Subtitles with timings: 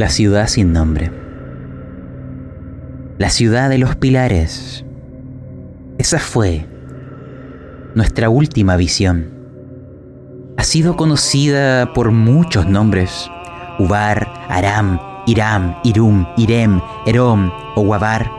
[0.00, 1.12] La ciudad sin nombre.
[3.18, 4.82] La ciudad de los pilares.
[5.98, 6.66] Esa fue
[7.94, 9.30] nuestra última visión.
[10.56, 13.30] Ha sido conocida por muchos nombres.
[13.78, 18.32] Ubar, Aram, Iram, Irum, Irem, Erom o Wabar.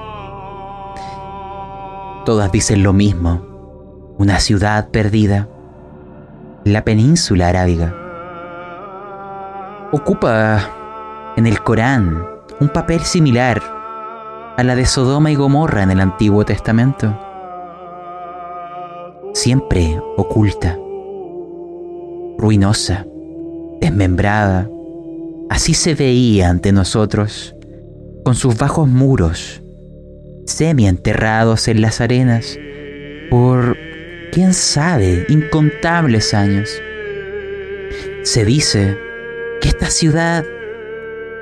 [2.26, 4.16] Todas dicen lo mismo.
[4.18, 5.48] Una ciudad perdida.
[6.66, 7.94] La península arábiga.
[9.92, 10.81] Ocupa
[11.38, 12.26] en el Corán
[12.60, 13.62] un papel similar
[14.58, 17.18] a la de Sodoma y Gomorra en el Antiguo Testamento.
[19.34, 20.78] Siempre oculta,
[22.38, 23.08] ruinosa,
[23.80, 24.70] desmembrada.
[25.50, 27.56] Así se veía ante nosotros,
[28.24, 29.64] con sus bajos muros,
[30.46, 32.60] semi enterrados en las arenas,
[33.30, 33.78] por,
[34.32, 36.70] quién sabe, incontables años.
[38.24, 38.98] Se dice
[39.62, 40.46] que esta ciudad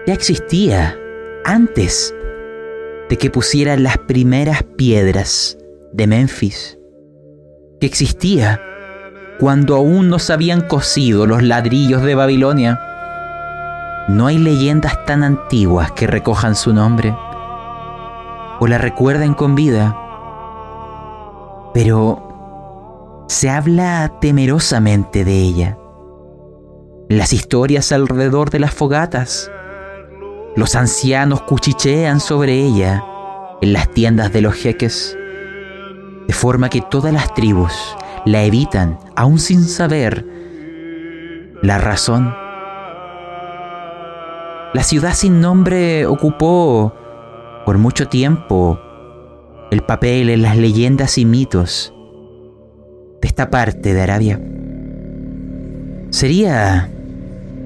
[0.09, 0.97] ya existía
[1.45, 2.15] antes
[3.11, 5.55] de que pusieran las primeras piedras
[5.93, 6.79] de Memphis,
[7.79, 8.59] que existía
[9.39, 12.81] cuando aún no se habían cosido los ladrillos de Babilonia.
[14.07, 17.15] No hay leyendas tan antiguas que recojan su nombre
[18.59, 19.95] o la recuerden con vida,
[21.71, 25.77] pero se habla temerosamente de ella.
[27.09, 29.51] Las historias alrededor de las fogatas
[30.55, 33.03] los ancianos cuchichean sobre ella
[33.61, 35.17] en las tiendas de los jeques,
[36.27, 37.73] de forma que todas las tribus
[38.25, 40.25] la evitan, aún sin saber
[41.61, 42.33] la razón.
[44.73, 46.93] La ciudad sin nombre ocupó
[47.65, 48.79] por mucho tiempo
[49.71, 51.93] el papel en las leyendas y mitos
[53.21, 54.39] de esta parte de Arabia.
[56.11, 56.89] ¿Sería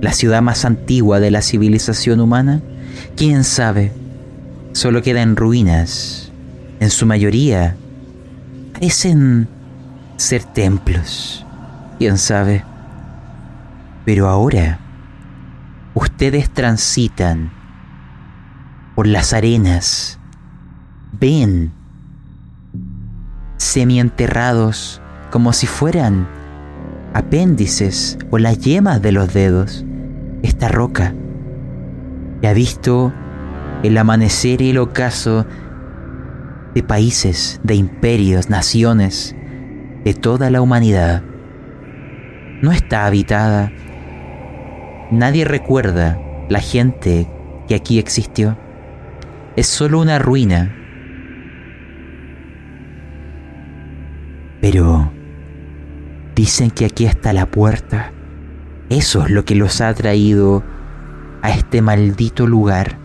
[0.02, 2.62] la ciudad más antigua de la civilización humana?
[3.16, 3.92] ¿Quién sabe?
[4.74, 6.32] Solo queda en ruinas.
[6.80, 7.76] En su mayoría
[8.74, 9.48] parecen
[10.18, 11.46] ser templos.
[12.00, 12.64] ¿Quién sabe?
[14.06, 14.80] Pero ahora
[15.94, 17.52] ustedes transitan
[18.96, 20.20] por las arenas,
[21.20, 21.72] ven
[23.58, 25.02] semienterrados
[25.32, 26.28] como si fueran
[27.14, 29.86] apéndices o las yemas de los dedos,
[30.44, 31.14] esta roca
[32.48, 33.14] ha visto
[33.84, 35.46] el amanecer y el ocaso
[36.74, 39.36] de países, de imperios, naciones,
[40.04, 41.24] de toda la humanidad.
[42.62, 43.72] No está habitada.
[45.12, 47.30] Nadie recuerda la gente
[47.68, 48.58] que aquí existió.
[49.56, 50.76] Es solo una ruina.
[54.62, 55.12] Pero
[56.36, 58.12] dicen que aquí está la puerta.
[58.90, 60.64] Eso es lo que los ha traído
[61.44, 62.98] a este maldito lugar.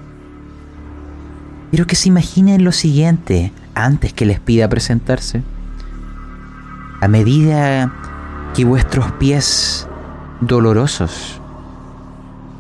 [1.71, 5.43] Pero que se imaginen lo siguiente antes que les pida presentarse.
[7.01, 7.93] A medida
[8.55, 9.87] que vuestros pies
[10.41, 11.41] dolorosos,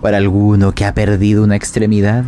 [0.02, 2.24] para alguno que ha perdido una extremidad,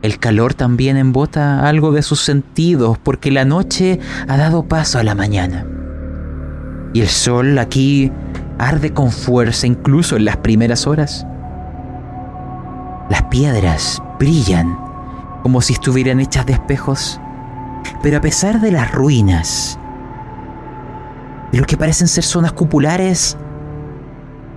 [0.00, 5.02] el calor también embota algo de sus sentidos porque la noche ha dado paso a
[5.02, 5.66] la mañana.
[6.94, 8.10] Y el sol aquí
[8.58, 11.26] arde con fuerza incluso en las primeras horas.
[13.08, 14.78] Las piedras brillan
[15.42, 17.20] como si estuvieran hechas de espejos,
[18.02, 19.78] pero a pesar de las ruinas,
[21.52, 23.36] de lo que parecen ser zonas cupulares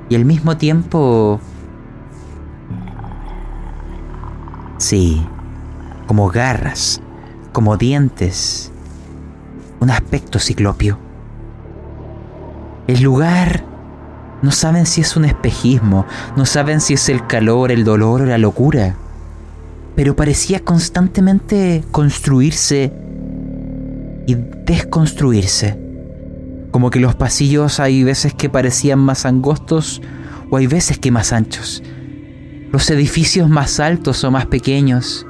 [0.10, 1.40] y al mismo tiempo...
[4.78, 5.24] Sí,
[6.08, 7.02] como garras,
[7.52, 8.72] como dientes,
[9.80, 10.98] un aspecto ciclopio.
[12.88, 13.64] El lugar
[14.42, 16.06] no saben si es un espejismo,
[16.36, 18.96] no saben si es el calor, el dolor o la locura.
[19.96, 22.94] Pero parecía constantemente construirse
[24.26, 24.36] y
[24.66, 25.78] desconstruirse.
[26.72, 30.02] Como que los pasillos hay veces que parecían más angostos
[30.50, 31.84] o hay veces que más anchos.
[32.72, 35.26] Los edificios más altos o más pequeños.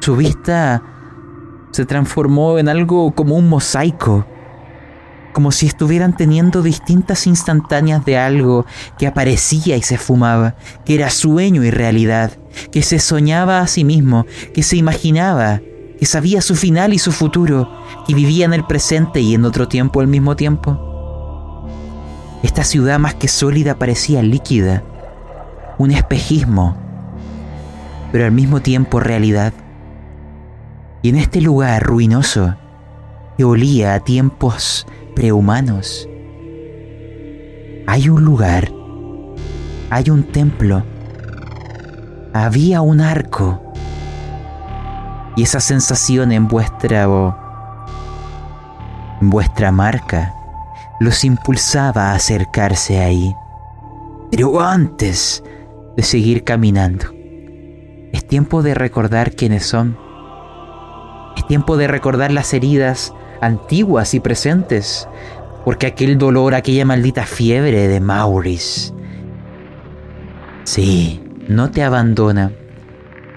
[0.00, 0.82] Su vista
[1.70, 4.26] se transformó en algo como un mosaico
[5.36, 8.64] como si estuvieran teniendo distintas instantáneas de algo
[8.98, 10.54] que aparecía y se fumaba,
[10.86, 12.32] que era sueño y realidad,
[12.72, 14.24] que se soñaba a sí mismo,
[14.54, 15.60] que se imaginaba,
[15.98, 17.70] que sabía su final y su futuro,
[18.06, 21.68] que vivía en el presente y en otro tiempo al mismo tiempo.
[22.42, 24.84] Esta ciudad más que sólida parecía líquida,
[25.76, 26.78] un espejismo,
[28.10, 29.52] pero al mismo tiempo realidad.
[31.02, 32.56] Y en este lugar ruinoso,
[33.36, 34.86] que olía a tiempos
[35.16, 36.08] prehumanos.
[37.88, 38.70] Hay un lugar
[39.88, 40.82] hay un templo.
[42.32, 43.62] Había un arco.
[45.36, 47.04] Y esa sensación en vuestra
[49.20, 50.34] en vuestra marca
[50.98, 53.34] los impulsaba a acercarse ahí.
[54.30, 55.44] Pero antes
[55.96, 57.06] de seguir caminando,
[58.12, 59.96] es tiempo de recordar quiénes son.
[61.36, 63.14] Es tiempo de recordar las heridas
[63.46, 65.08] antiguas y presentes,
[65.64, 68.92] porque aquel dolor, aquella maldita fiebre de Maurice,
[70.64, 72.52] sí, no te abandona.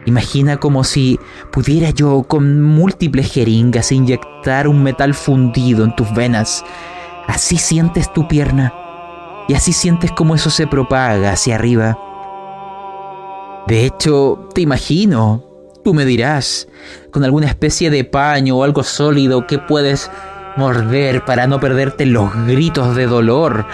[0.05, 1.19] Imagina como si
[1.51, 6.63] pudiera yo con múltiples jeringas inyectar un metal fundido en tus venas.
[7.27, 8.73] Así sientes tu pierna
[9.47, 11.97] y así sientes como eso se propaga hacia arriba.
[13.67, 15.43] De hecho, te imagino,
[15.83, 16.67] tú me dirás,
[17.11, 20.09] con alguna especie de paño o algo sólido que puedes
[20.57, 23.65] morder para no perderte los gritos de dolor.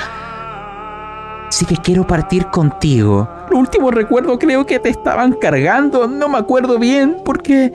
[1.48, 3.30] Así que quiero partir contigo.
[3.50, 7.72] Lo último recuerdo creo que te estaban cargando, no me acuerdo bien porque...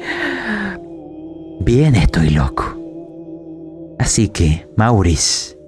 [1.61, 2.77] Bien estoy loco.
[3.99, 5.59] Así que, Maurice,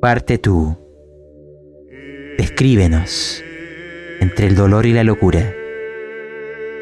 [0.00, 0.76] parte tú.
[2.36, 3.42] Descríbenos
[4.20, 5.52] entre el dolor y la locura.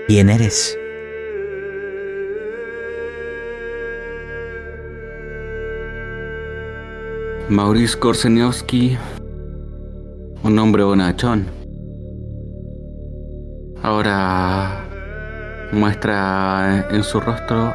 [0.07, 0.78] ¿Quién eres?
[7.51, 8.99] Maurice Korseniowski,
[10.43, 11.47] un hombre bonachón.
[13.83, 14.85] Ahora
[15.73, 17.73] muestra en su rostro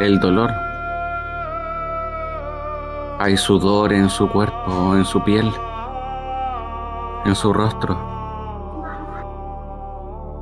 [0.00, 0.50] el dolor.
[3.20, 5.50] Hay sudor en su cuerpo, en su piel,
[7.24, 7.98] en su rostro.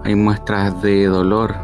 [0.02, 1.54] Hay muestras de dolor.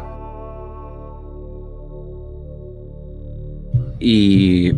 [3.99, 4.71] Y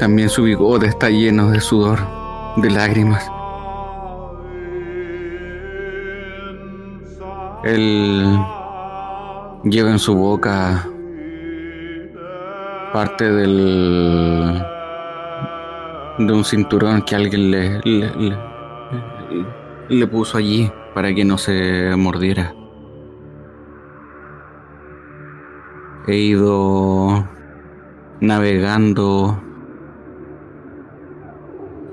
[0.00, 1.98] También su bigote está lleno de sudor,
[2.56, 3.30] de lágrimas.
[7.64, 8.24] Él
[9.64, 10.88] lleva en su boca
[12.94, 14.64] parte del
[16.18, 18.38] de un cinturón que alguien le, le,
[19.90, 22.54] le puso allí para que no se mordiera.
[26.06, 27.28] He ido
[28.20, 29.49] navegando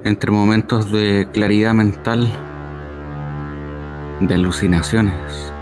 [0.07, 2.31] entre momentos de claridad mental,
[4.21, 5.54] de alucinaciones,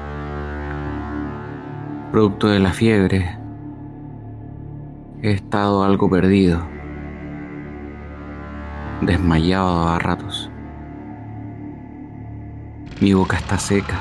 [2.12, 3.38] producto de la fiebre,
[5.24, 6.66] he estado algo perdido,
[9.02, 10.52] desmayado a ratos.
[13.02, 14.00] Mi boca está seca.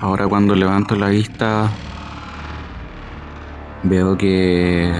[0.00, 1.70] Ahora cuando levanto la vista
[3.84, 4.92] Veo que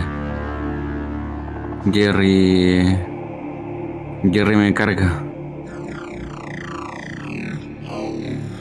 [1.92, 2.96] Jerry
[4.32, 5.20] Jerry me carga.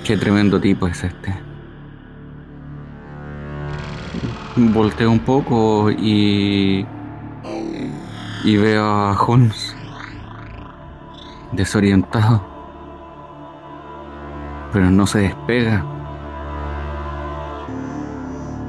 [0.04, 1.36] Qué tremendo tipo es este.
[4.56, 6.84] Volteo un poco y
[8.44, 9.75] y veo a Holmes
[11.52, 12.44] desorientado,
[14.74, 15.97] pero no se despega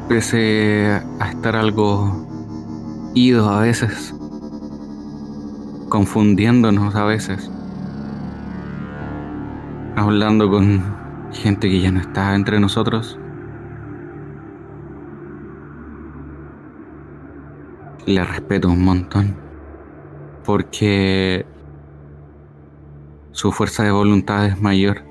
[0.08, 2.26] pese a estar algo
[3.14, 4.14] ido a veces,
[5.90, 7.50] confundiéndonos a veces,
[9.96, 10.82] hablando con
[11.32, 13.18] gente que ya no está entre nosotros.
[18.06, 19.36] Le respeto un montón
[20.46, 21.44] porque
[23.32, 25.02] su fuerza de voluntad es mayor.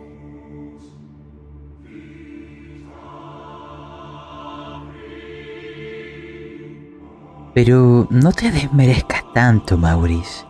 [7.57, 10.45] Pero no te desmerezcas tanto, Maurice.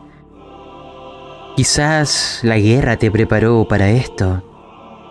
[1.55, 4.43] Quizás la guerra te preparó para esto,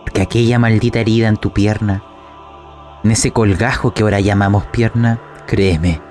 [0.04, 2.02] porque aquella maldita herida en tu pierna,
[3.02, 6.02] en ese colgajo que ahora llamamos pierna, créeme,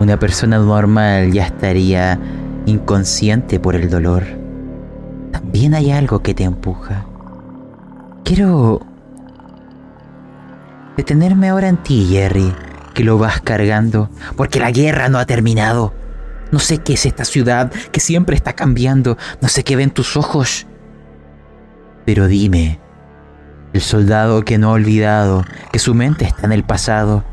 [0.00, 2.18] una persona normal ya estaría
[2.64, 4.24] inconsciente por el dolor.
[5.30, 7.04] También hay algo que te empuja.
[8.24, 8.80] Quiero
[10.96, 12.54] detenerme ahora en ti, Jerry
[12.92, 15.94] que lo vas cargando, porque la guerra no ha terminado.
[16.50, 20.16] No sé qué es esta ciudad que siempre está cambiando, no sé qué ven tus
[20.16, 20.66] ojos.
[22.04, 22.80] Pero dime,
[23.72, 27.24] el soldado que no ha olvidado que su mente está en el pasado,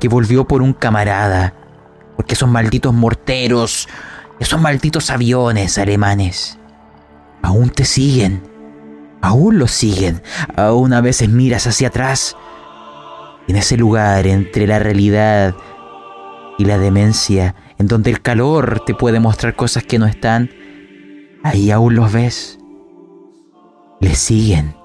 [0.00, 1.54] que volvió por un camarada,
[2.16, 3.88] porque esos malditos morteros,
[4.40, 6.58] esos malditos aviones alemanes,
[7.42, 8.42] aún te siguen,
[9.22, 10.22] aún los siguen,
[10.56, 12.36] aún a veces miras hacia atrás
[13.50, 15.56] en ese lugar entre la realidad
[16.56, 20.50] y la demencia, en donde el calor te puede mostrar cosas que no están,
[21.42, 22.60] ahí aún los ves.
[23.98, 24.76] Le siguen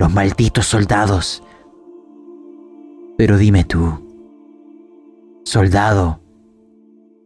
[0.00, 1.44] los malditos soldados.
[3.16, 4.10] Pero dime tú,
[5.44, 6.20] soldado,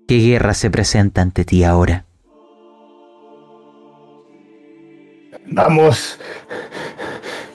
[0.07, 2.05] ¿qué guerra se presenta ante ti ahora?
[5.47, 6.21] Vamos,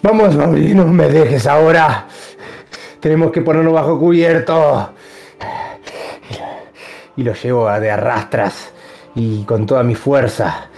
[0.02, 2.08] vamos, no me dejes ahora.
[3.02, 4.94] Tenemos que ponernos bajo cubierto.
[7.18, 8.72] Y lo llevo de arrastras
[9.16, 10.70] y con toda mi fuerza.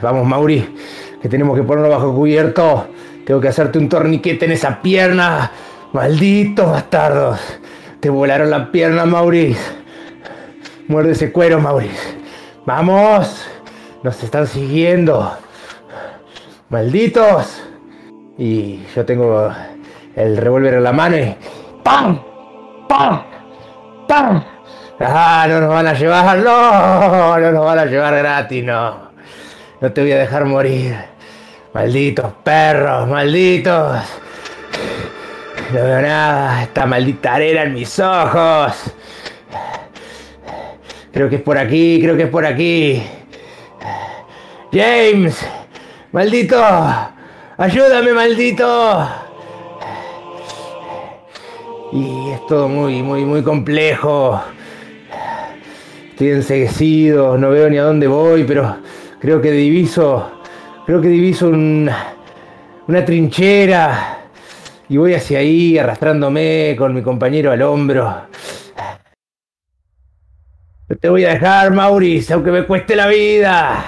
[0.00, 0.76] Vamos, Mauri,
[1.20, 2.86] que tenemos que ponernos bajo cubierto.
[3.26, 5.50] Tengo que hacerte un torniquete en esa pierna.
[5.92, 7.40] Malditos bastardos.
[7.98, 9.60] Te volaron la pierna, Maurice.
[10.86, 12.18] Muerde ese cuero, Maurice.
[12.66, 13.46] Vamos.
[14.04, 15.36] Nos están siguiendo.
[16.68, 17.62] Malditos.
[18.38, 19.50] Y yo tengo
[20.14, 21.34] el revólver en la mano y...
[21.84, 22.18] ¡Pam!
[22.88, 23.22] ¡Pam!
[24.08, 24.44] ¡Pam!
[25.00, 25.46] ¡Ah!
[25.48, 29.10] No nos van a llevar, no, no nos van a llevar gratis, no.
[29.80, 30.96] No te voy a dejar morir.
[31.74, 33.98] Malditos perros, malditos.
[35.72, 38.94] No veo nada, esta maldita arena en mis ojos.
[41.12, 43.02] Creo que es por aquí, creo que es por aquí.
[44.72, 45.46] James,
[46.12, 46.60] maldito,
[47.58, 49.23] ayúdame, maldito.
[52.46, 54.40] Todo muy, muy, muy complejo.
[56.10, 58.76] Estoy enseguecido, no veo ni a dónde voy, pero
[59.18, 60.40] creo que diviso,
[60.86, 64.18] creo que diviso una trinchera
[64.88, 68.28] y voy hacia ahí arrastrándome con mi compañero al hombro.
[70.88, 73.84] No te voy a dejar, Maurice, aunque me cueste la vida.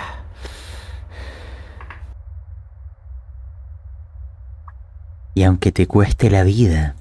[5.35, 6.97] Y aunque te cueste la vida,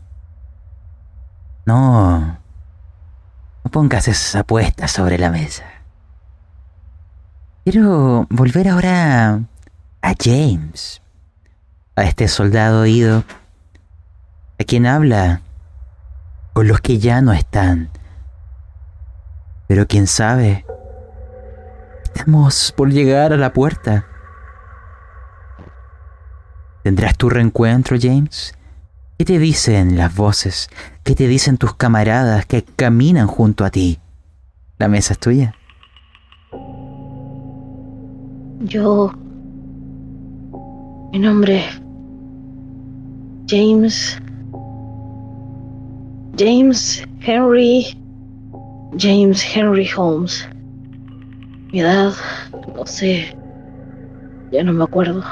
[1.66, 2.20] no,
[3.64, 5.64] no pongas esas apuestas sobre la mesa.
[7.64, 9.42] Quiero volver ahora
[10.02, 11.02] a James,
[11.96, 13.24] a este soldado ido,
[14.60, 15.42] a quien habla
[16.54, 17.90] con los que ya no están.
[19.68, 20.64] Pero quién sabe,
[22.14, 24.06] estamos por llegar a la puerta.
[26.84, 28.54] ¿Tendrás tu reencuentro, James?
[29.18, 30.70] ¿Qué te dicen las voces?
[31.04, 34.00] ¿Qué te dicen tus camaradas que caminan junto a ti?
[34.78, 35.56] La mesa es tuya.
[38.60, 39.14] Yo...
[41.14, 41.64] Mi nombre...
[43.48, 44.22] James...
[46.38, 47.98] James Henry...
[48.98, 50.46] James Henry Holmes.
[51.72, 52.12] Mi edad...
[52.76, 53.34] No sé...
[54.52, 55.24] Ya no me acuerdo.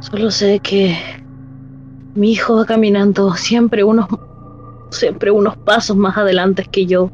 [0.00, 1.21] Solo sé que...
[2.14, 4.06] Mi hijo va caminando siempre unos...
[4.90, 7.10] Siempre unos pasos más adelante que yo.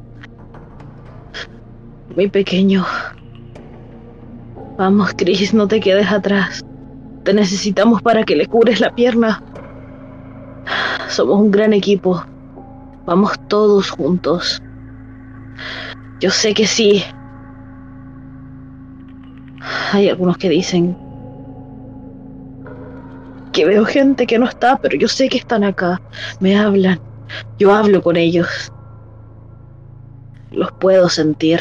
[2.17, 2.85] Muy pequeño.
[4.76, 6.64] Vamos, Chris, no te quedes atrás.
[7.23, 9.43] Te necesitamos para que le cures la pierna.
[11.09, 12.25] Somos un gran equipo.
[13.07, 14.61] Vamos todos juntos.
[16.21, 17.05] Yo sé que sí.
[19.93, 20.97] Hay algunos que dicen
[23.52, 26.00] que veo gente que no está, pero yo sé que están acá.
[26.40, 27.00] Me hablan.
[27.59, 28.73] Yo hablo con ellos.
[30.50, 31.61] Los puedo sentir.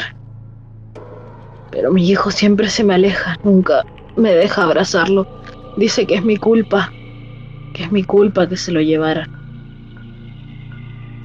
[1.70, 3.84] Pero mi hijo siempre se me aleja, nunca
[4.16, 5.26] me deja abrazarlo.
[5.76, 6.90] Dice que es mi culpa,
[7.74, 9.30] que es mi culpa que se lo llevaran.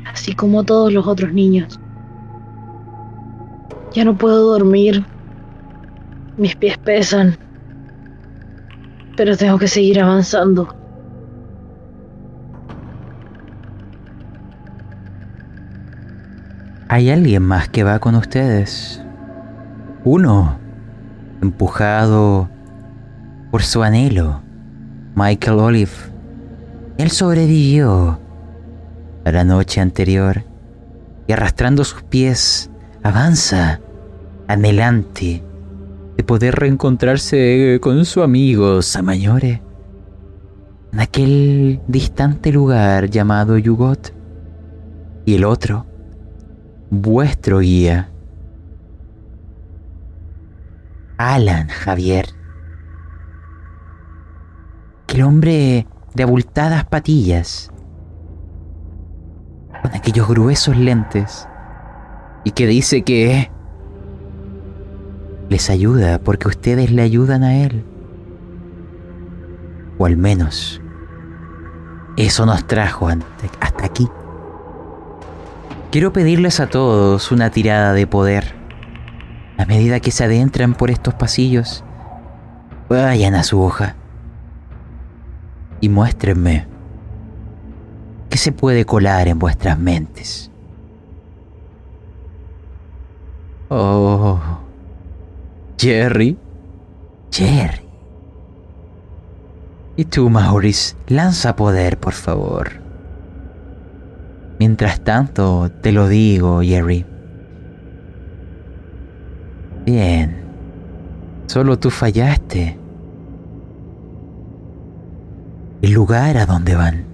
[0.05, 1.79] Así como todos los otros niños.
[3.93, 5.03] Ya no puedo dormir.
[6.38, 7.38] Mis pies pesan.
[9.15, 10.75] Pero tengo que seguir avanzando.
[16.88, 19.01] ¿Hay alguien más que va con ustedes?
[20.03, 20.58] Uno,
[21.41, 22.50] empujado
[23.51, 24.41] por su anhelo,
[25.15, 25.91] Michael Olive.
[26.98, 28.20] Él sobrevivió
[29.25, 30.43] a la noche anterior
[31.27, 32.70] y arrastrando sus pies
[33.01, 33.79] avanza,
[34.48, 35.43] anhelante
[36.17, 39.62] de poder reencontrarse con su amigo Samañore
[40.93, 44.13] en aquel distante lugar llamado Yugot.
[45.25, 45.86] Y el otro,
[46.91, 48.12] vuestro guía,
[51.17, 52.27] Alan Javier.
[55.03, 57.72] Aquel hombre de abultadas patillas,
[59.82, 61.48] con aquellos gruesos lentes,
[62.43, 63.50] y que dice que
[65.50, 67.84] les ayuda porque ustedes le ayudan a él.
[69.98, 70.82] O al menos
[72.18, 73.10] eso nos trajo
[73.60, 74.08] hasta aquí.
[75.92, 78.56] Quiero pedirles a todos una tirada de poder.
[79.58, 81.84] A medida que se adentran por estos pasillos,
[82.90, 83.96] vayan a su hoja
[85.80, 86.68] y muéstrenme
[88.30, 90.50] qué se puede colar en vuestras mentes.
[93.70, 94.40] Oh,
[95.77, 96.38] Jerry.
[97.32, 97.82] Jerry.
[99.96, 102.72] Y tú, Maurice, lanza poder, por favor.
[104.60, 107.06] Mientras tanto, te lo digo, Jerry.
[109.86, 110.44] Bien.
[111.48, 112.80] Solo tú fallaste.
[115.82, 117.06] El lugar a donde van.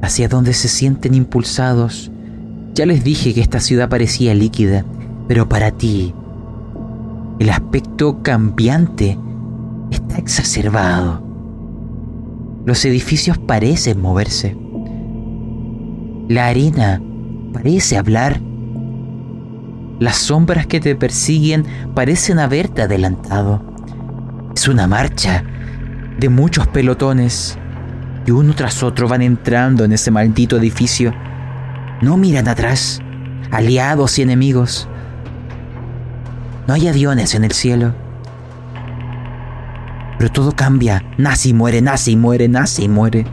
[0.00, 2.10] Hacia donde se sienten impulsados.
[2.74, 4.84] Ya les dije que esta ciudad parecía líquida,
[5.28, 6.14] pero para ti,
[7.38, 9.18] el aspecto cambiante
[9.90, 11.22] está exacerbado.
[12.64, 14.56] Los edificios parecen moverse.
[16.28, 17.00] La arena
[17.52, 18.40] parece hablar.
[20.00, 21.64] Las sombras que te persiguen
[21.94, 23.62] parecen haberte adelantado.
[24.54, 25.44] Es una marcha
[26.18, 27.56] de muchos pelotones
[28.26, 31.14] y uno tras otro van entrando en ese maldito edificio.
[32.02, 33.00] No miran atrás,
[33.50, 34.88] aliados y enemigos.
[36.68, 37.94] No hay aviones en el cielo.
[40.18, 41.02] Pero todo cambia.
[41.16, 43.26] Y muere, y muere, y muere.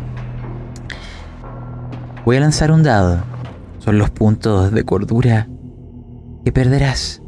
[2.23, 3.25] Voy a lanzar un dado.
[3.79, 5.49] Son los puntos de cordura
[6.45, 7.21] que perderás.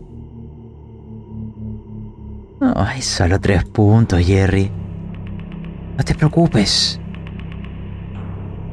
[2.62, 4.72] No, hay solo tres puntos, Jerry.
[5.98, 7.02] No te preocupes.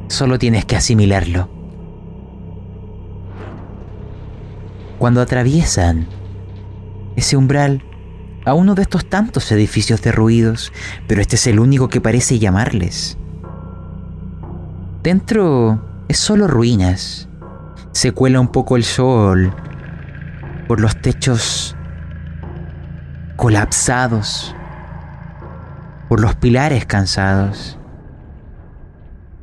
[0.07, 1.49] Solo tienes que asimilarlo.
[4.97, 6.14] Cuando atraviesan
[7.15, 7.83] ese umbral
[8.45, 10.71] a uno de estos tantos edificios derruidos,
[11.07, 13.17] pero este es el único que parece llamarles.
[15.01, 17.27] Dentro es solo ruinas.
[17.91, 19.53] Se cuela un poco el sol
[20.67, 21.75] por los techos
[23.35, 24.55] colapsados
[26.07, 27.77] por los pilares cansados.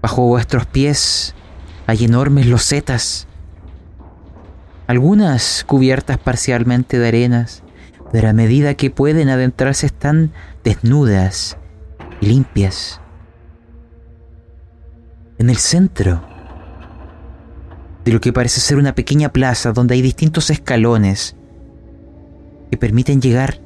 [0.00, 1.34] Bajo vuestros pies
[1.86, 3.26] hay enormes losetas,
[4.86, 7.62] algunas cubiertas parcialmente de arenas,
[8.12, 10.32] pero a medida que pueden adentrarse están
[10.64, 11.56] desnudas
[12.20, 13.00] y limpias.
[15.38, 16.22] En el centro
[18.04, 21.36] de lo que parece ser una pequeña plaza donde hay distintos escalones
[22.70, 23.60] que permiten llegar,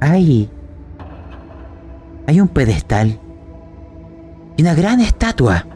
[0.00, 0.50] hay
[2.26, 3.20] hay un pedestal
[4.56, 5.66] y una gran estatua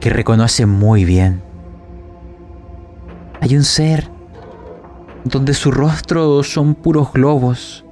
[0.00, 1.45] que reconoce muy bien.
[3.40, 4.10] Hay un ser
[5.24, 7.84] donde su rostro son puros globos,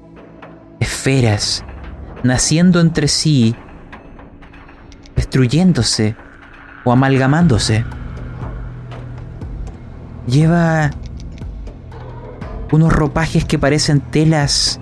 [0.81, 1.65] esferas,
[2.23, 3.55] naciendo entre sí,
[5.17, 6.17] destruyéndose
[6.85, 7.85] o amalgamándose.
[10.27, 10.91] Lleva
[12.73, 14.81] unos ropajes que parecen telas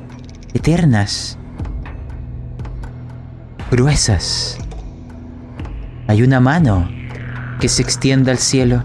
[0.55, 1.39] eternas
[3.71, 4.59] gruesas.
[6.07, 6.89] Hay una mano
[7.61, 8.83] que se extiende al cielo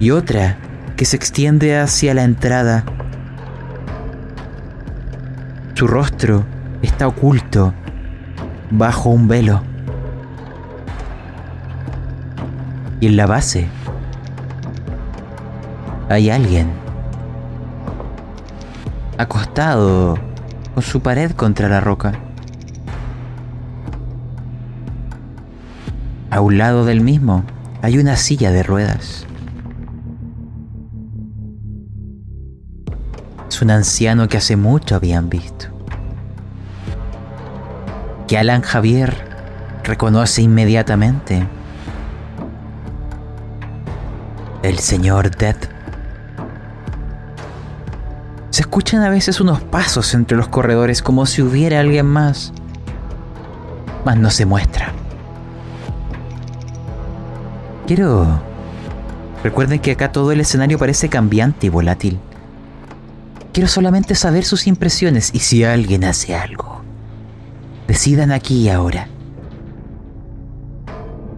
[0.00, 0.56] y otra
[1.00, 2.84] que se extiende hacia la entrada.
[5.72, 6.44] Su rostro
[6.82, 7.72] está oculto
[8.70, 9.62] bajo un velo.
[13.00, 13.66] Y en la base
[16.10, 16.70] hay alguien
[19.16, 20.18] acostado
[20.74, 22.12] con su pared contra la roca.
[26.30, 27.44] A un lado del mismo
[27.80, 29.26] hay una silla de ruedas.
[33.62, 35.66] Un anciano que hace mucho habían visto.
[38.26, 39.14] Que Alan Javier
[39.84, 41.46] reconoce inmediatamente.
[44.62, 45.56] El señor Dead.
[48.48, 52.54] Se escuchan a veces unos pasos entre los corredores como si hubiera alguien más.
[54.06, 54.92] Mas no se muestra.
[57.86, 58.40] Quiero...
[59.44, 62.20] Recuerden que acá todo el escenario parece cambiante y volátil.
[63.52, 66.82] Quiero solamente saber sus impresiones y si alguien hace algo.
[67.88, 69.08] Decidan aquí y ahora.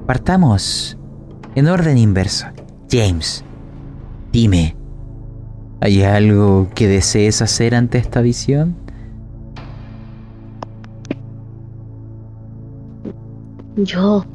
[0.06, 0.98] Partamos
[1.54, 2.46] en orden inverso.
[2.90, 3.44] James,
[4.30, 4.76] dime,
[5.80, 8.76] ¿hay algo que desees hacer ante esta visión?
[13.76, 14.26] Yo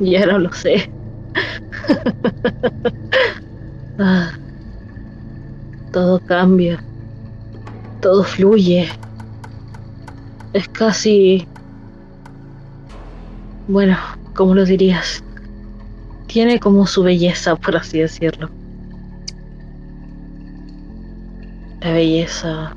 [0.00, 0.90] Ya no lo sé.
[3.98, 4.32] Ah,
[5.92, 6.82] todo cambia.
[8.00, 8.88] Todo fluye.
[10.52, 11.46] Es casi...
[13.68, 13.96] Bueno,
[14.34, 15.22] ¿cómo lo dirías?
[16.26, 18.50] Tiene como su belleza, por así decirlo.
[21.80, 22.74] La belleza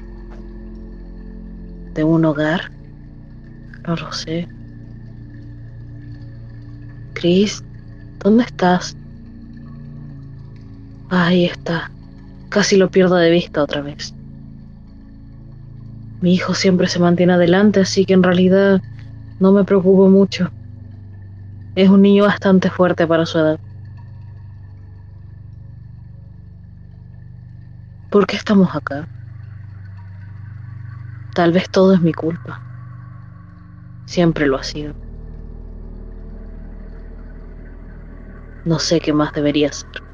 [1.93, 2.71] de un hogar.
[3.87, 4.47] No lo sé.
[7.13, 7.63] Chris,
[8.19, 8.95] ¿dónde estás?
[11.09, 11.89] Ahí está.
[12.55, 14.15] Casi lo pierdo de vista otra vez.
[16.21, 18.79] Mi hijo siempre se mantiene adelante, así que en realidad
[19.41, 20.47] no me preocupo mucho.
[21.75, 23.57] Es un niño bastante fuerte para su edad.
[28.09, 29.03] ¿Por qué estamos acá?
[31.33, 32.61] Tal vez todo es mi culpa.
[34.07, 34.93] Siempre lo ha sido.
[38.63, 40.04] No sé qué más debería hacer.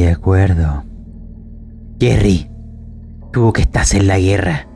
[0.00, 0.82] De acuerdo.
[2.00, 2.50] Jerry,
[3.34, 4.66] tú que estás en la guerra.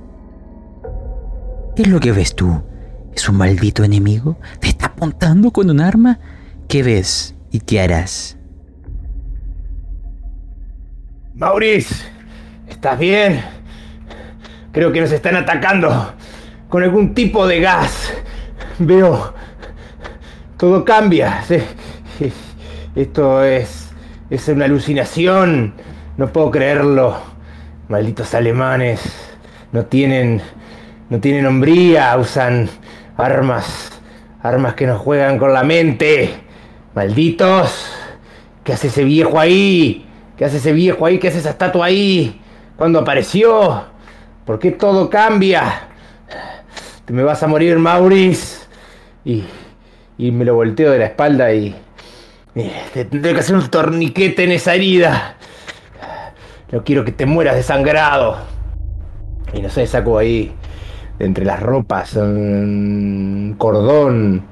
[1.74, 2.62] ¿Qué es lo que ves tú?
[3.16, 4.36] ¿Es un maldito enemigo?
[4.60, 6.18] ¿Te está apuntando con un arma?
[6.68, 8.36] ¿Qué ves y qué harás?
[11.32, 12.04] Maurice,
[12.68, 13.40] ¿estás bien?
[14.72, 16.12] Creo que nos están atacando
[16.68, 18.12] con algún tipo de gas.
[18.78, 19.32] Veo.
[20.58, 21.42] Todo cambia.
[22.94, 23.83] Esto es.
[24.34, 25.74] Es una alucinación.
[26.16, 27.16] No puedo creerlo.
[27.86, 29.00] Malditos alemanes.
[29.70, 30.42] No tienen.
[31.08, 32.16] No tienen hombría.
[32.18, 32.68] Usan
[33.16, 33.92] armas.
[34.42, 36.34] Armas que nos juegan con la mente.
[36.96, 37.92] Malditos.
[38.64, 40.04] ¿Qué hace ese viejo ahí?
[40.36, 41.20] ¿Qué hace ese viejo ahí?
[41.20, 42.42] ¿Qué hace esa estatua ahí?
[42.74, 43.84] ¿Cuándo apareció?
[44.44, 45.90] ¿Por qué todo cambia?
[47.04, 48.66] Te me vas a morir, Maurice.
[49.24, 49.44] Y,
[50.18, 51.76] y me lo volteo de la espalda y,
[52.54, 55.36] te tendré que hacer un torniquete en esa herida.
[56.70, 58.36] No quiero que te mueras desangrado.
[59.52, 60.52] Y no sé, saco ahí,
[61.18, 64.44] de entre las ropas, un cordón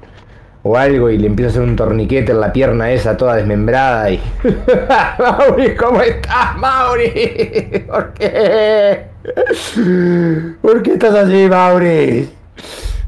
[0.64, 4.10] o algo y le empiezo a hacer un torniquete en la pierna esa toda desmembrada
[4.10, 4.20] y...
[5.18, 7.84] Mauri, ¿cómo estás, Mauri?
[7.88, 9.06] ¿Por qué?
[10.62, 12.30] ¿Por qué estás así, Mauri?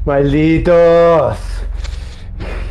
[0.05, 1.54] Malditos.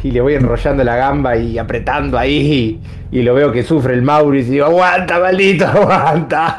[0.04, 2.78] Y le voy enrollando la gamba y apretando ahí
[3.10, 6.56] y, lo veo que sufre el Maurice y digo, aguanta, maldito, aguanta.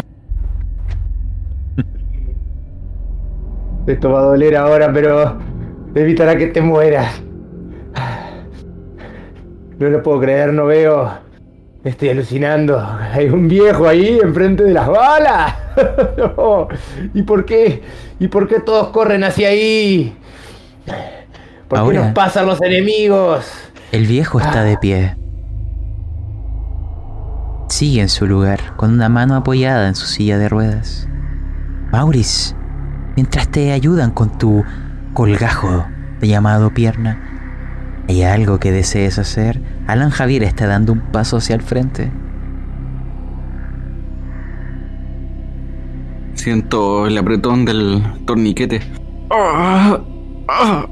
[3.86, 5.36] Esto va a doler ahora, pero
[5.94, 7.22] evitará que te mueras.
[9.78, 11.10] No lo puedo creer, no veo.
[11.84, 12.78] Estoy alucinando.
[13.12, 15.54] Hay un viejo ahí enfrente de las balas.
[17.14, 17.82] ¿Y por qué?
[18.18, 20.16] ¿Y por qué todos corren hacia ahí?
[21.68, 22.04] ¿Por qué Ahora.
[22.04, 23.44] nos pasan los enemigos?
[23.92, 25.16] El viejo está de pie.
[27.68, 31.08] Sigue en su lugar, con una mano apoyada en su silla de ruedas.
[31.92, 32.54] Maurice,
[33.16, 34.64] mientras te ayudan con tu
[35.14, 35.86] colgajo
[36.22, 37.20] llamado pierna,
[38.08, 39.60] ¿hay algo que desees hacer?
[39.86, 42.10] Alan Javier está dando un paso hacia el frente.
[46.34, 48.80] Siento el apretón del torniquete.
[49.30, 49.98] Ah,
[50.48, 50.86] ah,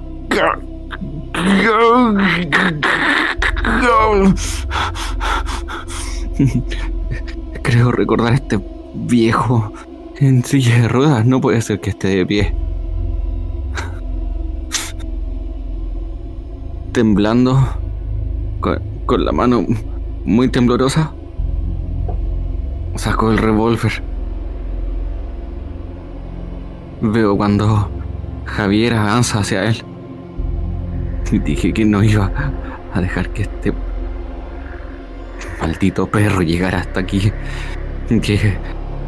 [7.63, 8.59] Creo recordar a este
[8.95, 9.71] viejo
[10.19, 11.27] en silla de ruedas.
[11.27, 12.55] No puede ser que esté de pie.
[16.93, 17.59] Temblando,
[18.61, 19.65] con, con la mano
[20.25, 21.13] muy temblorosa,
[22.97, 24.03] saco el revólver.
[27.01, 27.89] Veo cuando
[28.47, 29.85] Javier avanza hacia él.
[31.31, 32.31] Dije que no iba
[32.95, 33.73] a dejar que este
[35.61, 37.33] maldito perro llegara hasta aquí.
[38.09, 38.57] Que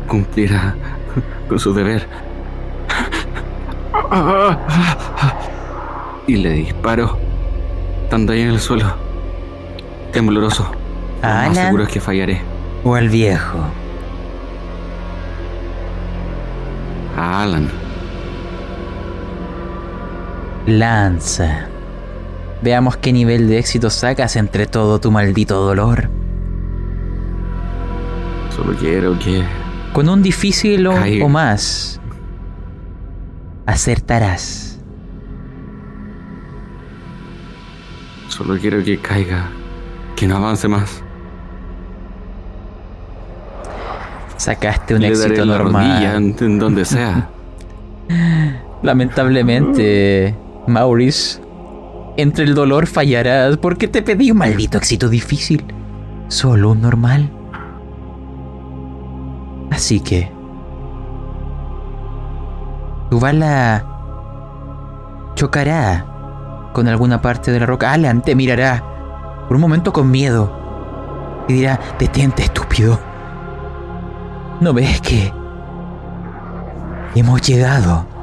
[0.08, 0.74] cumpliera
[1.48, 2.06] con su deber.
[6.26, 7.18] Y le disparo,
[8.02, 8.94] estando ahí en el suelo,
[10.12, 10.70] tembloroso.
[11.22, 12.40] Lo seguro es que fallaré.
[12.84, 13.58] ¿O al viejo?
[17.16, 17.68] A Alan.
[20.66, 21.68] Lanza.
[22.62, 26.08] Veamos qué nivel de éxito sacas entre todo tu maldito dolor.
[28.54, 29.44] Solo quiero que
[29.92, 32.00] Con un difícil o, más,
[33.66, 34.80] acertarás.
[38.28, 39.48] Solo quiero que caiga.
[40.16, 41.02] Que no avance más.
[44.36, 46.34] Sacaste un Le daré éxito la rodilla normal.
[46.40, 47.28] en, en donde sea.
[48.82, 50.34] Lamentablemente,
[50.66, 51.40] Maurice,
[52.18, 55.64] entre el dolor fallarás porque te pedí un maldito éxito difícil.
[56.26, 57.30] Solo un normal.
[59.70, 60.30] Así que...
[63.08, 63.86] Tu bala
[65.36, 66.04] chocará
[66.74, 67.92] con alguna parte de la roca.
[67.92, 68.82] Alan te mirará
[69.46, 70.52] por un momento con miedo
[71.48, 72.98] y dirá, detente estúpido.
[74.60, 75.32] ¿No ves que
[77.14, 78.17] hemos llegado?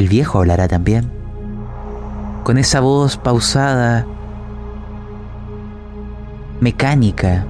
[0.00, 1.12] El viejo hablará también,
[2.42, 4.06] con esa voz pausada,
[6.58, 7.44] mecánica,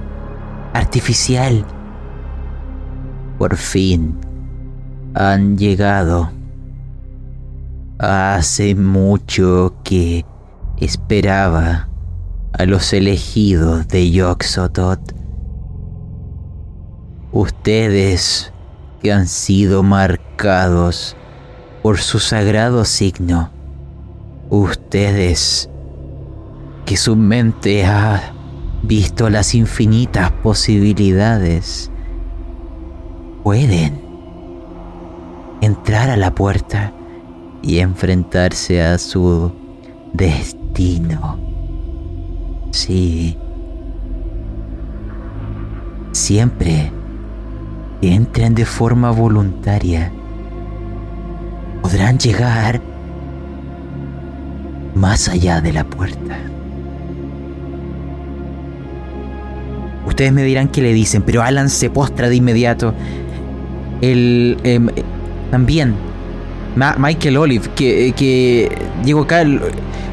[0.73, 1.63] artificial.
[3.37, 4.17] Por fin
[5.13, 6.29] han llegado.
[7.99, 10.25] Hace mucho que
[10.75, 11.87] esperaba
[12.51, 14.99] a los elegidos de Yoxotot.
[17.31, 18.51] Ustedes
[19.01, 21.15] que han sido marcados
[21.81, 23.49] por su sagrado signo.
[24.49, 25.69] Ustedes
[26.85, 28.33] que su mente ha
[28.83, 31.89] visto las infinitas posibilidades.
[33.43, 34.01] Pueden
[35.61, 36.93] entrar a la puerta
[37.61, 39.51] y enfrentarse a su
[40.13, 41.39] destino.
[42.71, 43.37] Sí.
[46.11, 46.91] Siempre
[48.01, 50.11] entren de forma voluntaria.
[51.81, 52.81] Podrán llegar
[54.95, 56.37] más allá de la puerta.
[60.05, 62.93] Ustedes me dirán qué le dicen, pero Alan se postra de inmediato.
[64.01, 64.89] El, em,
[65.51, 65.95] también
[66.75, 68.71] Michael Olive, que, que
[69.03, 69.43] llegó acá,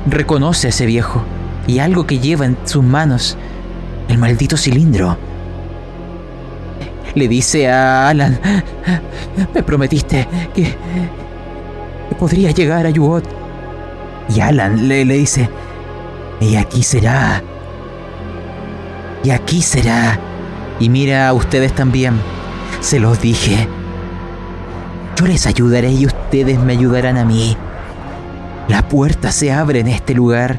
[0.06, 1.22] reconoce a ese viejo
[1.66, 3.36] y algo que lleva en sus manos,
[4.08, 5.16] el maldito cilindro.
[7.14, 8.38] Le dice a Alan,
[9.54, 10.74] me prometiste que,
[12.18, 13.24] podría llegar a Yuot.
[14.34, 15.48] Y Alan le, le dice,
[16.40, 17.42] y aquí será.
[19.24, 20.18] Y aquí será.
[20.80, 22.20] Y mira a ustedes también.
[22.80, 23.68] Se los dije.
[25.16, 27.56] Yo les ayudaré y ustedes me ayudarán a mí.
[28.68, 30.58] La puerta se abre en este lugar,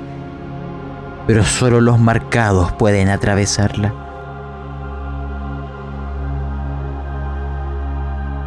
[1.27, 3.93] pero solo los marcados pueden atravesarla.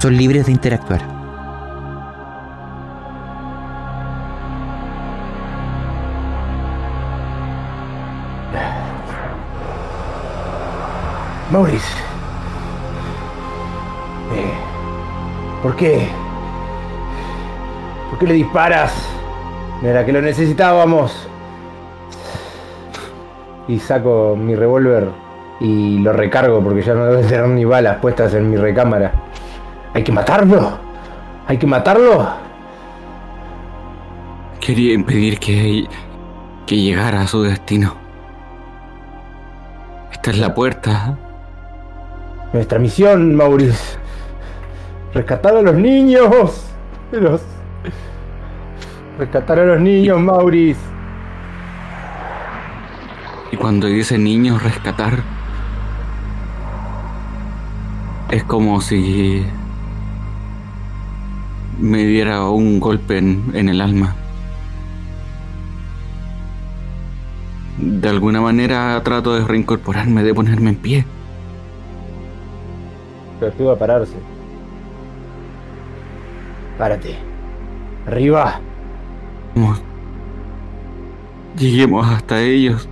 [0.01, 1.12] Son libres de interactuar.
[11.53, 11.97] Maurice.
[14.35, 14.53] Eh,
[15.63, 16.09] ¿Por qué?
[18.09, 18.91] ¿Por qué le disparas?
[19.83, 21.29] Era que lo necesitábamos.
[23.69, 25.11] Y saco mi revólver
[25.61, 29.13] y lo recargo porque ya no debe tener ni balas puestas en mi recámara.
[29.93, 30.79] ¿Hay que matarlo?
[31.47, 32.31] ¿Hay que matarlo?
[34.59, 35.87] Quería impedir que,
[36.67, 37.95] que llegara a su destino.
[40.13, 41.19] Esta es la puerta.
[42.53, 43.97] Nuestra misión, Maurice.
[45.15, 46.67] Rescatar a los niños.
[47.11, 47.41] Los...
[49.19, 50.81] Rescatar a los niños, Maurice.
[53.51, 55.23] Y cuando dice niños rescatar,
[58.31, 59.45] es como si
[61.79, 64.15] me diera un golpe en, en el alma.
[67.79, 71.07] De alguna manera trato de reincorporarme, de ponerme en pie.
[73.43, 74.13] Pero estuvo a pararse.
[76.79, 77.17] Párate.
[78.07, 78.61] Arriba.
[79.57, 79.83] Vamos.
[81.59, 82.89] Lleguemos hasta ellos.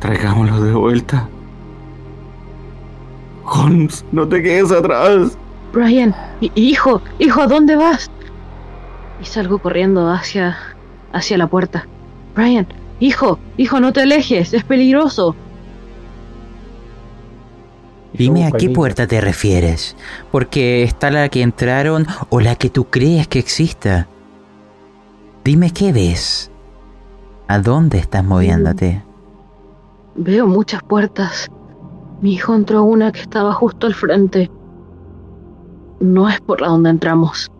[0.00, 1.28] Traigámoslos de vuelta.
[3.44, 5.36] Holmes, no te quedes atrás.
[5.74, 8.10] Brian, hi- hijo, hijo, ¿a dónde vas?
[9.20, 10.56] Y salgo corriendo hacia,
[11.12, 11.86] hacia la puerta.
[12.34, 12.66] Brian,
[12.98, 15.36] hijo, hijo, no te alejes, es peligroso.
[18.16, 19.96] Dime a qué puerta te refieres,
[20.30, 24.08] porque está la que entraron o la que tú crees que exista.
[25.44, 26.50] Dime qué ves.
[27.48, 29.02] ¿A dónde estás moviéndote?
[30.16, 31.48] Veo muchas puertas.
[32.20, 34.50] Mi hijo entró a una que estaba justo al frente.
[36.00, 37.50] No es por la donde entramos.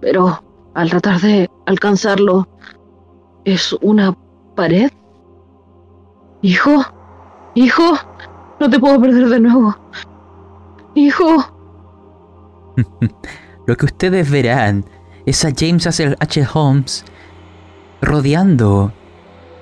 [0.00, 0.42] Pero
[0.74, 2.46] al tratar de alcanzarlo,
[3.44, 4.16] es una
[4.54, 4.90] pared.
[6.42, 6.84] Hijo,
[7.54, 7.94] hijo,
[8.62, 9.76] no te puedo perder de nuevo.
[10.94, 11.52] Hijo,
[13.66, 14.84] Lo que ustedes verán
[15.26, 16.46] es a James H.
[16.52, 17.04] Holmes
[18.00, 18.92] rodeando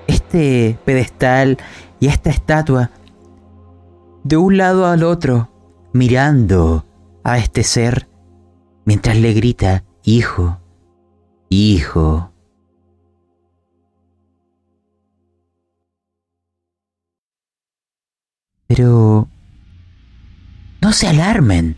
[0.07, 1.57] este pedestal
[1.99, 2.91] y esta estatua
[4.23, 5.49] de un lado al otro,
[5.93, 6.85] mirando
[7.23, 8.07] a este ser
[8.85, 10.59] mientras le grita, hijo,
[11.49, 12.30] hijo.
[18.73, 19.27] Pero...
[20.81, 21.75] No se alarmen.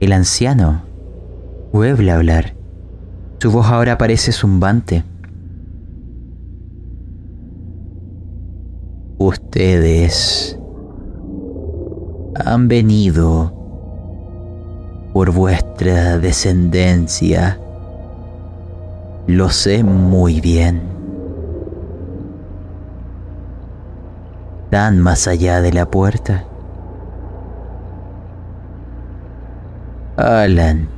[0.00, 0.80] El anciano
[1.70, 2.54] vuelve hablar.
[3.38, 5.04] Su voz ahora parece zumbante.
[9.18, 10.58] Ustedes
[12.42, 13.52] han venido
[15.12, 17.60] por vuestra descendencia.
[19.26, 20.89] Lo sé muy bien.
[24.70, 26.44] Tan más allá de la puerta.
[30.16, 30.88] Alan,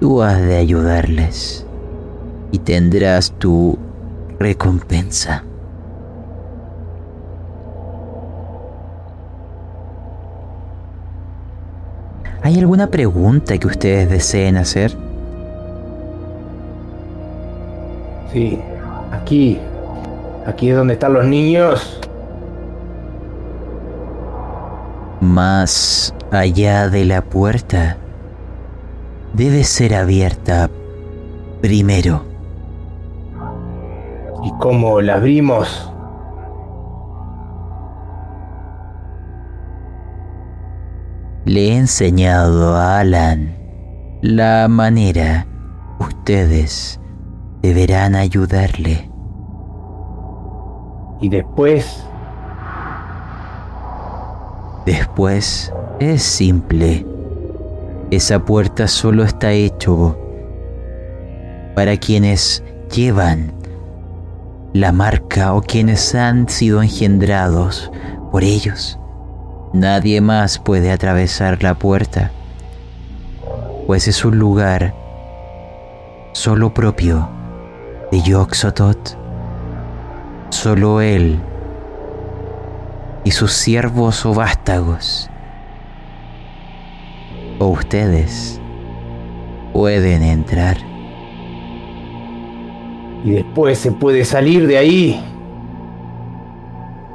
[0.00, 1.66] tú has de ayudarles
[2.50, 3.78] y tendrás tu
[4.38, 5.44] recompensa.
[12.42, 14.96] ¿Hay alguna pregunta que ustedes deseen hacer?
[18.32, 18.58] Sí,
[19.10, 19.58] aquí.
[20.48, 22.00] Aquí es donde están los niños.
[25.20, 27.98] Más allá de la puerta
[29.34, 30.70] debe ser abierta
[31.60, 32.24] primero.
[34.42, 35.92] ¿Y cómo la abrimos?
[41.44, 43.54] Le he enseñado a Alan
[44.22, 45.46] la manera.
[45.98, 46.98] Ustedes
[47.60, 49.07] deberán ayudarle.
[51.20, 52.04] Y después...
[54.86, 57.04] Después es simple.
[58.10, 60.16] Esa puerta solo está hecho
[61.74, 63.52] para quienes llevan
[64.72, 67.90] la marca o quienes han sido engendrados
[68.30, 68.98] por ellos.
[69.72, 72.30] Nadie más puede atravesar la puerta,
[73.86, 74.94] pues es un lugar
[76.32, 77.28] solo propio
[78.10, 79.27] de Yoxotot.
[80.50, 81.38] Solo él
[83.24, 85.30] y sus siervos o vástagos,
[87.58, 88.60] o ustedes,
[89.72, 90.78] pueden entrar.
[93.24, 95.24] Y después se puede salir de ahí.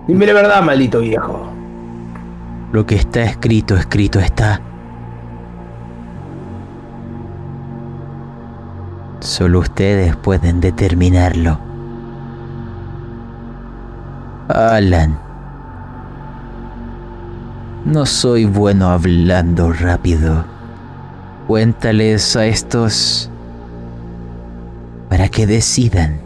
[0.08, 1.48] Dime la verdad, maldito viejo.
[2.72, 4.62] Lo que está escrito, escrito está.
[9.20, 11.73] Solo ustedes pueden determinarlo.
[14.50, 15.18] Alan.
[17.86, 20.44] No soy bueno hablando rápido.
[21.48, 23.30] Cuéntales a estos
[25.10, 26.20] para que decidan.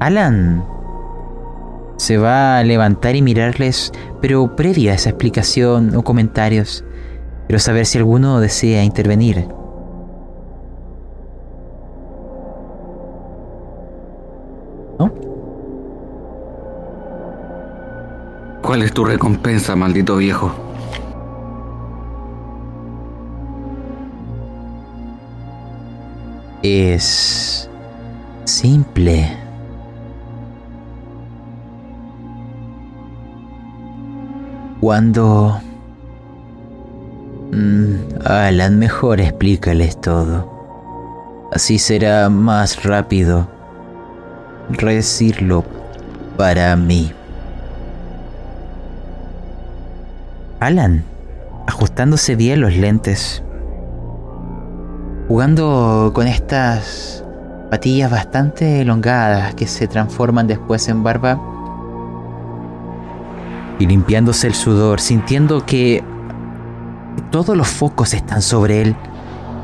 [0.00, 0.62] Alan
[1.96, 3.90] se va a levantar y mirarles,
[4.20, 6.84] pero previa a esa explicación o comentarios,
[7.46, 9.48] quiero saber si alguno desea intervenir.
[18.66, 20.52] ¿Cuál es tu recompensa, maldito viejo?
[26.64, 27.70] Es
[28.44, 29.38] simple.
[34.80, 35.60] Cuando...
[37.52, 41.48] Mm, Alan, mejor explícales todo.
[41.52, 43.46] Así será más rápido
[44.70, 45.64] decirlo
[46.36, 47.12] para mí.
[50.66, 51.04] Alan,
[51.68, 53.44] ajustándose bien los lentes,
[55.28, 57.24] jugando con estas
[57.70, 61.40] patillas bastante elongadas que se transforman después en barba,
[63.78, 66.02] y limpiándose el sudor, sintiendo que
[67.30, 68.96] todos los focos están sobre él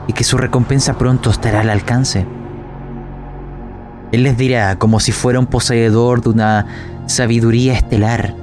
[0.07, 2.25] y que su recompensa pronto estará al alcance.
[4.13, 6.67] Él les dirá, como si fuera un poseedor de una
[7.07, 8.37] sabiduría estelar,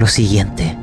[0.00, 0.79] lo siguiente.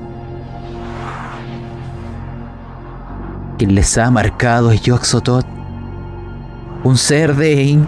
[3.57, 5.45] Quien les ha marcado es Yoxotot,
[6.83, 7.79] un ser de,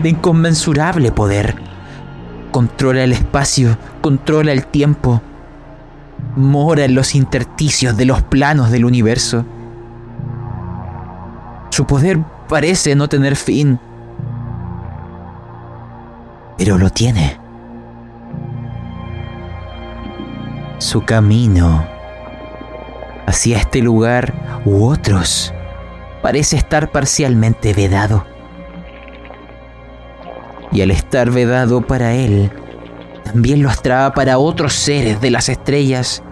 [0.00, 1.54] de inconmensurable poder.
[2.50, 5.22] Controla el espacio, controla el tiempo,
[6.34, 9.44] mora en los intersticios de los planos del universo.
[11.70, 13.78] Su poder parece no tener fin,
[16.58, 17.38] pero lo tiene.
[20.78, 21.95] Su camino
[23.26, 25.52] hacia este lugar u otros
[26.22, 28.24] parece estar parcialmente vedado.
[30.72, 32.50] Y al estar vedado para él,
[33.24, 36.22] también lo estará para otros seres de las estrellas.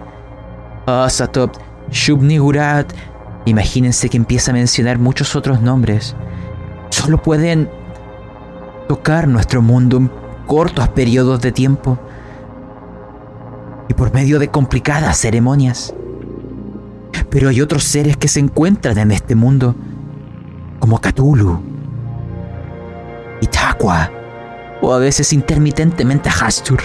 [0.85, 1.55] Asatop,
[1.89, 2.91] Shubnigurat,
[3.45, 6.15] imagínense que empieza a mencionar muchos otros nombres.
[6.89, 7.69] Solo pueden
[8.89, 10.11] tocar nuestro mundo en
[10.45, 11.97] cortos periodos de tiempo.
[13.87, 15.93] y por medio de complicadas ceremonias.
[17.29, 19.75] Pero hay otros seres que se encuentran en este mundo,
[20.79, 21.59] como Cthulhu,
[23.41, 24.11] Itaqua
[24.81, 26.79] o a veces intermitentemente Hastur.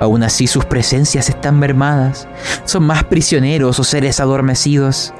[0.00, 2.26] Aún así sus presencias están mermadas,
[2.64, 5.12] son más prisioneros o seres adormecidos.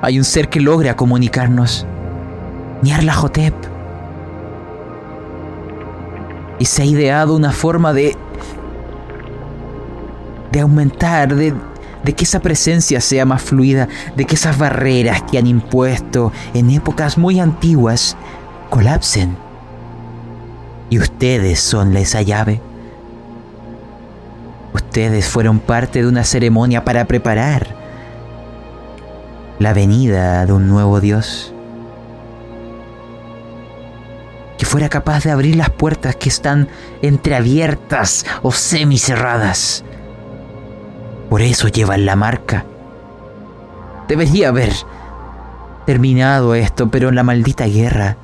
[0.00, 1.86] Hay un ser que logra comunicarnos,
[2.82, 3.54] Nyarlathotep.
[6.58, 8.16] Y se ha ideado una forma de
[10.56, 11.52] de aumentar, de,
[12.14, 17.18] que esa presencia sea más fluida, de que esas barreras que han impuesto en épocas
[17.18, 18.16] muy antiguas
[18.70, 19.36] colapsen.
[20.88, 22.62] Y ustedes son esa llave.
[24.72, 27.76] Ustedes fueron parte de una ceremonia para preparar
[29.58, 31.52] la venida de un nuevo Dios.
[34.56, 36.68] Que fuera capaz de abrir las puertas que están
[37.02, 39.84] entreabiertas o semicerradas.
[41.28, 42.64] Por eso llevan la marca.
[44.08, 44.72] Debería haber
[45.84, 48.16] terminado esto, pero la maldita guerra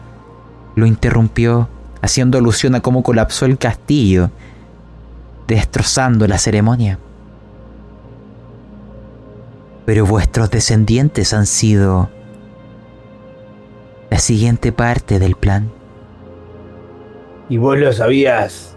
[0.74, 1.68] lo interrumpió
[2.00, 4.30] haciendo alusión a cómo colapsó el castillo,
[5.46, 6.98] destrozando la ceremonia.
[9.84, 12.10] Pero vuestros descendientes han sido
[14.10, 15.70] la siguiente parte del plan.
[17.48, 18.76] Y vos lo sabías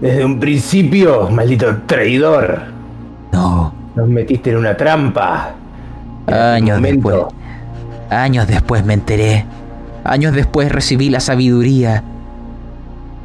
[0.00, 2.73] desde un principio, maldito traidor.
[3.94, 4.02] No.
[4.02, 5.54] Nos metiste en una trampa.
[6.26, 7.16] Años después.
[8.10, 9.44] Años después me enteré.
[10.04, 12.02] Años después recibí la sabiduría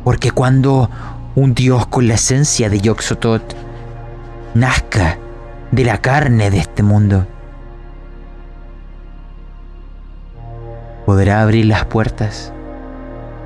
[0.04, 0.90] porque cuando
[1.36, 3.44] un dios con la esencia de Yoxotot
[4.54, 5.18] nazca
[5.72, 7.28] de la carne de este mundo,
[11.06, 12.52] podrá abrir las puertas.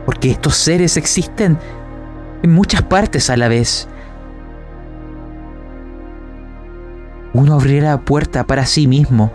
[0.06, 1.58] Porque estos seres existen
[2.44, 3.88] en muchas partes a la vez.
[7.34, 9.32] Uno abrirá la puerta para sí mismo,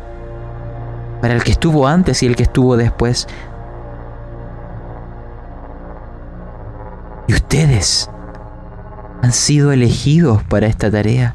[1.21, 3.27] para el que estuvo antes y el que estuvo después,
[7.29, 8.11] Y ustedes
[9.23, 11.35] han sido elegidos para esta tarea.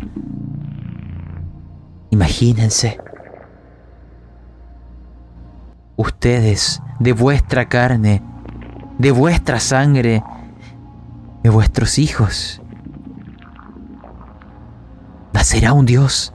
[2.09, 2.99] Imagínense.
[5.95, 8.23] Ustedes, de vuestra carne,
[8.97, 10.23] de vuestra sangre,
[11.43, 12.59] de vuestros hijos,
[15.31, 16.33] nacerá un Dios.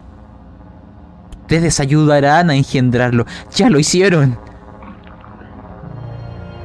[1.49, 3.25] Ustedes ayudarán a engendrarlo.
[3.57, 4.39] Ya lo hicieron.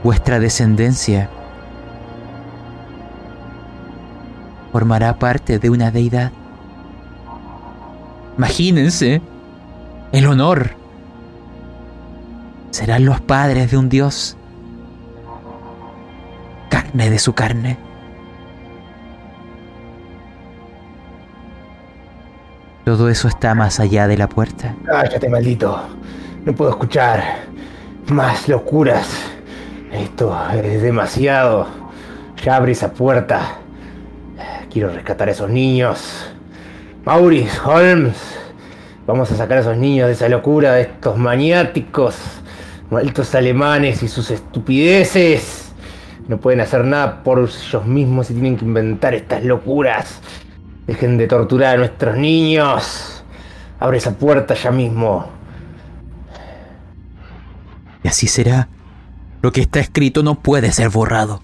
[0.03, 1.29] Vuestra descendencia
[4.73, 6.34] formará parte de una deidad.
[8.38, 9.21] Imagínense
[10.11, 10.71] el honor.
[12.71, 14.36] Serán los padres de un dios.
[16.69, 17.77] Carne de su carne.
[22.86, 24.75] Todo eso está más allá de la puerta.
[24.86, 25.79] Cállate, maldito.
[26.45, 27.23] No puedo escuchar
[28.07, 29.07] más locuras.
[29.91, 31.67] Esto es demasiado.
[32.43, 33.57] Ya abre esa puerta.
[34.69, 36.29] Quiero rescatar a esos niños.
[37.05, 38.17] Maurice, Holmes.
[39.07, 42.15] Vamos a sacar a esos niños de esa locura, de estos maniáticos,
[42.89, 45.71] malditos alemanes y sus estupideces.
[46.27, 50.19] No pueden hacer nada por ellos mismos y tienen que inventar estas locuras.
[50.88, 53.23] Dejen de torturar a nuestros niños.
[53.79, 55.27] Abre esa puerta ya mismo.
[58.03, 58.67] Y así será.
[59.41, 61.41] Lo que está escrito no puede ser borrado.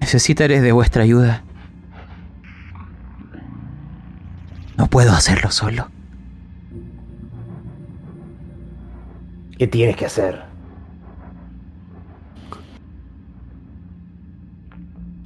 [0.00, 1.44] Necesitaré de vuestra ayuda.
[4.76, 5.88] No puedo hacerlo solo.
[9.58, 10.44] ¿Qué tienes que hacer?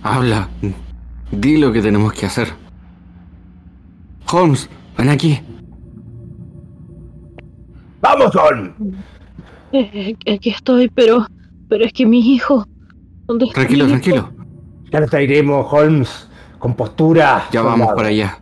[0.03, 0.49] Habla.
[1.33, 2.49] Di lo que tenemos que hacer.
[4.31, 5.41] Holmes, ven aquí.
[8.01, 8.73] ¡Vamos, Holmes!
[9.73, 11.27] Eh, aquí estoy, pero.
[11.69, 12.67] Pero es que mi hijo.
[13.27, 14.01] ¿Dónde está Tranquilo, mi hijo?
[14.01, 14.33] tranquilo.
[14.91, 16.29] Ya lo traeremos, Holmes.
[16.59, 17.45] Con postura.
[17.51, 18.39] Ya vamos para allá.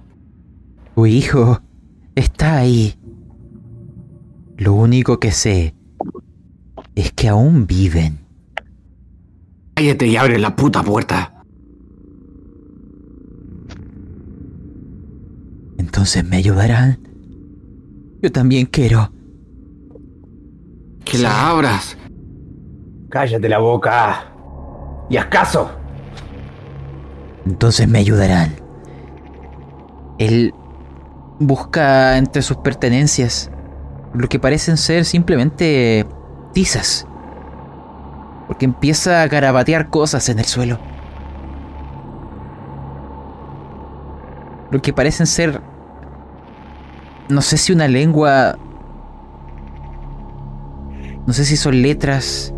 [0.95, 1.61] Tu hijo
[2.15, 2.95] está ahí.
[4.59, 5.75] Lo único que sé
[6.95, 8.19] es que aún viven.
[9.75, 11.40] Cállate y abre la puta puerta.
[15.91, 17.01] Entonces me ayudarán.
[18.23, 19.11] Yo también quiero.
[21.05, 21.99] Que la abras.
[23.09, 24.33] Cállate la boca.
[25.11, 25.69] Y haz caso.
[27.45, 28.55] Entonces me ayudarán.
[30.19, 30.55] Él
[31.41, 33.51] busca entre sus pertenencias
[34.15, 36.07] lo que parecen ser simplemente
[36.53, 37.05] tizas.
[38.47, 40.79] Porque empieza a garabatear cosas en el suelo.
[44.71, 45.61] Lo que parecen ser
[47.31, 48.57] no sé si una lengua,
[51.27, 52.53] no sé si son letras,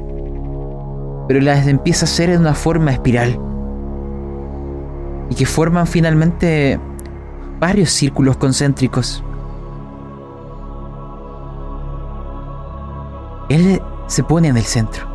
[1.29, 3.39] pero las empieza a hacer en una forma espiral
[5.31, 6.81] y que forman finalmente
[7.61, 9.23] varios círculos concéntricos.
[13.49, 15.07] Él se pone en el centro.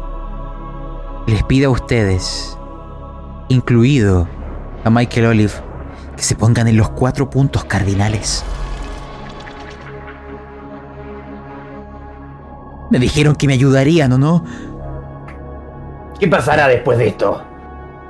[1.25, 2.57] Les pide a ustedes,
[3.49, 4.27] incluido
[4.83, 5.53] a Michael Olive,
[6.15, 8.45] que se pongan en los cuatro puntos cardinales.
[12.89, 14.43] Me dijeron que me ayudarían, ¿o no?
[16.19, 17.43] ¿Qué pasará después de esto?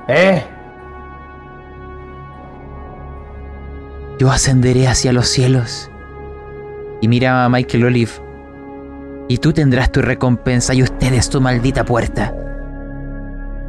[0.08, 0.42] ¿Eh?
[4.18, 5.90] Yo ascenderé hacia los cielos.
[7.00, 8.12] Y mira a Michael Olive.
[9.28, 12.34] Y tú tendrás tu recompensa y ustedes tu maldita puerta.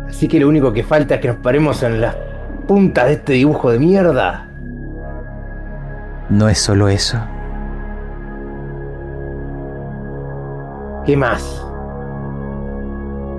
[0.08, 2.16] Así que lo único que falta es que nos paremos en las
[2.68, 4.48] puntas de este dibujo de mierda.
[6.30, 7.20] No es solo eso.
[11.10, 11.66] ¿Qué más?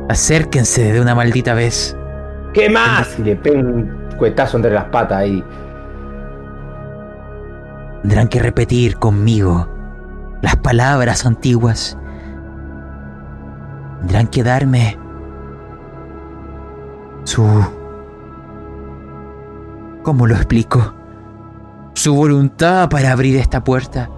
[0.08, 1.96] Acérquense de una maldita vez.
[2.52, 3.16] ¿Qué más?
[3.16, 5.44] Y le pego un cuetazo entre las patas ahí.
[8.02, 9.68] Tendrán que repetir conmigo
[10.42, 11.96] las palabras antiguas.
[14.00, 14.98] Tendrán que darme
[17.22, 17.46] su...
[20.02, 20.92] ¿Cómo lo explico?
[21.94, 24.10] Su voluntad para abrir esta puerta.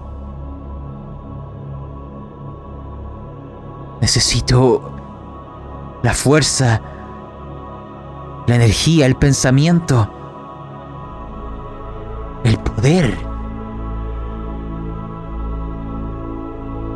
[4.03, 4.81] Necesito
[6.01, 6.81] la fuerza,
[8.47, 10.09] la energía, el pensamiento,
[12.43, 13.17] el poder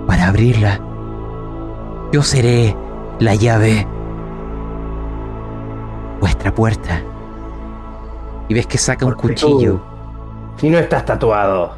[0.06, 0.82] para abrirla.
[2.12, 2.76] Yo seré
[3.20, 3.88] la llave,
[6.20, 7.02] vuestra puerta.
[8.50, 9.80] Y ves que saca un cuchillo.
[10.58, 11.72] Si no estás tatuado.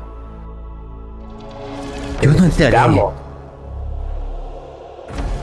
[2.20, 3.00] Yo no entraré.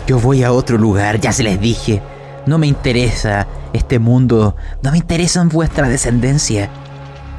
[0.06, 2.00] Yo voy a otro lugar, ya se les dije.
[2.46, 6.70] No me interesa este mundo, no me interesan vuestra descendencia.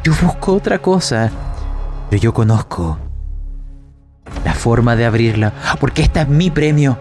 [0.04, 1.32] Yo busco otra cosa.
[2.10, 2.98] Pero yo conozco
[4.44, 6.98] la forma de abrirla, porque esta es mi premio.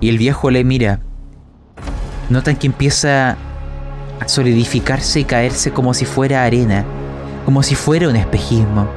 [0.00, 1.00] Y el viejo le mira.
[2.28, 3.36] Notan que empieza
[4.20, 6.84] a solidificarse y caerse como si fuera arena,
[7.44, 8.88] como si fuera un espejismo,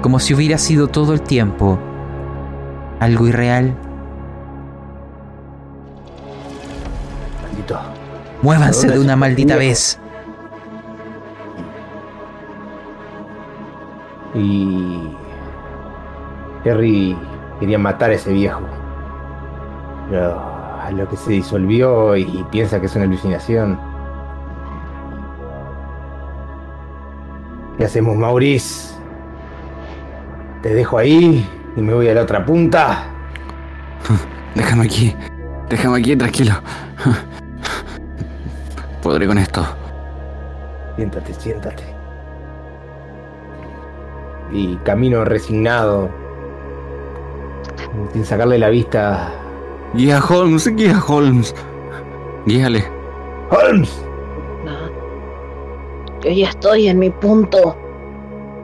[0.00, 1.78] como si hubiera sido todo el tiempo
[2.98, 3.76] algo irreal.
[7.66, 7.80] Maldito.
[8.42, 9.98] Muévanse de una maldita vez.
[14.34, 15.10] Y.
[16.64, 17.16] Harry
[17.60, 18.62] quería matar a ese viejo.
[20.10, 20.38] Pero
[20.82, 23.78] a lo que se disolvió y piensa que es una alucinación.
[27.78, 28.94] ¿Qué hacemos, Maurice?
[30.62, 33.06] Te dejo ahí y me voy a la otra punta.
[34.54, 35.14] Déjame aquí.
[35.68, 36.54] Déjame aquí, tranquilo.
[39.06, 39.64] Podré con esto.
[40.96, 41.84] Siéntate, siéntate.
[44.50, 46.10] Y camino resignado,
[48.12, 49.30] sin sacarle la vista.
[49.94, 51.54] Guía Holmes, guía Holmes.
[52.46, 52.82] Guíale.
[53.52, 54.04] ¡Holmes!
[54.64, 54.72] No.
[56.22, 57.76] Yo ya estoy en mi punto.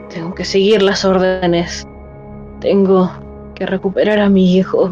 [0.09, 1.87] Tengo que seguir las órdenes.
[2.59, 3.09] Tengo
[3.55, 4.91] que recuperar a mi hijo.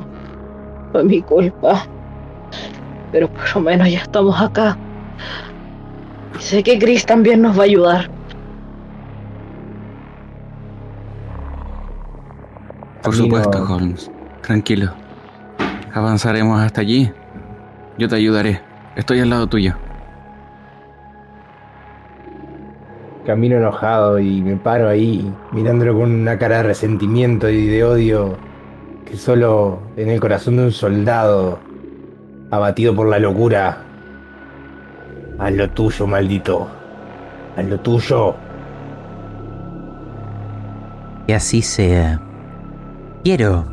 [0.92, 1.86] Fue mi culpa.
[3.11, 4.78] Pero por lo menos ya estamos acá.
[6.38, 8.10] Sé que Chris también nos va a ayudar.
[13.02, 14.10] Por supuesto, Holmes.
[14.42, 14.92] Tranquilo.
[15.92, 17.10] Avanzaremos hasta allí.
[17.98, 18.60] Yo te ayudaré.
[18.96, 19.74] Estoy al lado tuyo.
[23.26, 28.36] Camino enojado y me paro ahí mirándolo con una cara de resentimiento y de odio
[29.04, 31.58] que solo en el corazón de un soldado
[32.50, 33.84] abatido por la locura.
[35.41, 36.68] Haz lo tuyo, maldito.
[37.57, 38.34] Haz lo tuyo.
[41.26, 42.20] Que así sea.
[43.24, 43.64] Quiero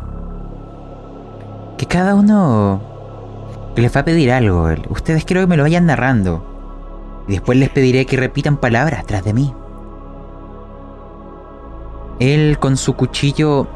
[1.77, 2.81] que cada uno
[3.75, 4.69] les va a pedir algo.
[4.89, 6.43] Ustedes quiero que me lo vayan narrando.
[7.27, 9.53] Y después les pediré que repitan palabras tras de mí.
[12.19, 13.67] Él con su cuchillo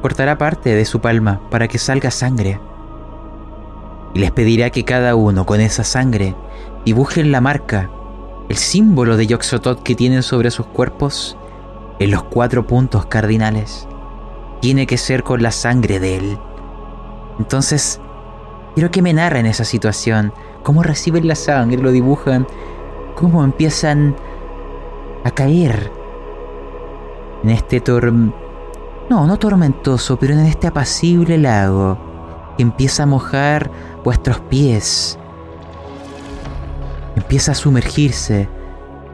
[0.00, 2.58] cortará parte de su palma para que salga sangre.
[4.16, 6.34] Y les pedirá que cada uno con esa sangre
[6.86, 7.90] dibujen la marca,
[8.48, 11.36] el símbolo de Yoxotot que tienen sobre sus cuerpos
[11.98, 13.86] en los cuatro puntos cardinales.
[14.62, 16.38] Tiene que ser con la sangre de él.
[17.38, 18.00] Entonces,
[18.74, 20.32] quiero que me narren esa situación.
[20.62, 22.46] Cómo reciben la sangre, lo dibujan.
[23.16, 24.16] Cómo empiezan
[25.24, 25.92] a caer
[27.44, 28.32] en este torm...
[29.10, 31.98] No, no tormentoso, pero en este apacible lago
[32.56, 33.70] que empieza a mojar
[34.06, 35.18] vuestros pies.
[37.16, 38.48] Empieza a sumergirse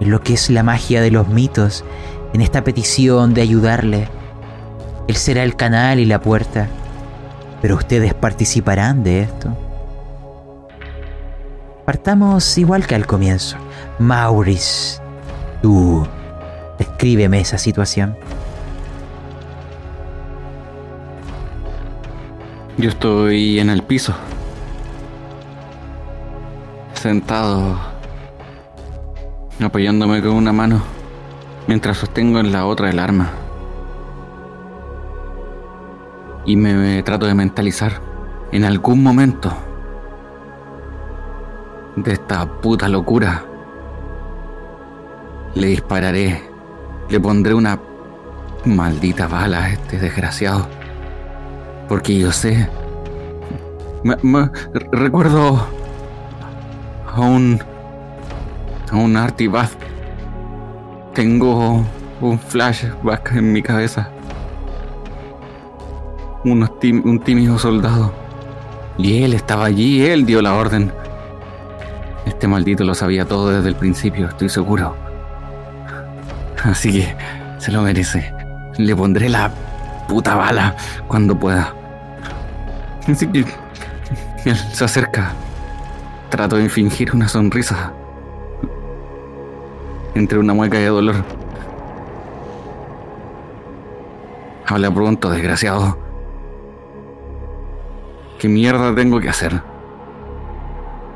[0.00, 1.82] en lo que es la magia de los mitos,
[2.34, 4.08] en esta petición de ayudarle.
[5.08, 6.68] Él será el canal y la puerta,
[7.62, 9.56] pero ustedes participarán de esto.
[11.86, 13.56] Partamos igual que al comienzo.
[13.98, 15.00] Maurice,
[15.62, 16.06] tú,
[16.78, 18.14] descríbeme esa situación.
[22.76, 24.14] Yo estoy en el piso,
[27.02, 27.76] sentado,
[29.60, 30.80] apoyándome con una mano,
[31.66, 33.28] mientras sostengo en la otra el arma.
[36.46, 38.00] Y me, trato de mentalizar.
[38.52, 39.52] En algún momento
[41.96, 43.42] de esta puta locura,
[45.54, 46.40] le dispararé,
[47.08, 47.80] le pondré una
[48.64, 50.68] maldita bala a este desgraciado.
[51.88, 52.68] Porque yo sé.
[54.04, 54.50] Me, me-
[54.92, 55.66] recuerdo
[57.12, 57.60] a un.
[58.90, 59.76] a un Artibaz.
[61.14, 61.84] Tengo
[62.20, 64.08] un flashback en mi cabeza.
[66.44, 68.12] Unos un tímido soldado.
[68.98, 70.92] Y él estaba allí, él dio la orden.
[72.26, 74.96] Este maldito lo sabía todo desde el principio, estoy seguro.
[76.62, 77.16] Así que
[77.58, 78.32] se lo merece.
[78.78, 79.50] Le pondré la
[80.08, 80.76] puta bala
[81.08, 81.74] cuando pueda.
[83.08, 83.44] Así que
[84.44, 85.32] él se acerca.
[86.32, 87.92] Trato de fingir una sonrisa.
[90.14, 91.16] Entre una mueca de dolor.
[94.66, 95.98] Habla pronto, desgraciado.
[98.38, 99.62] ¿Qué mierda tengo que hacer?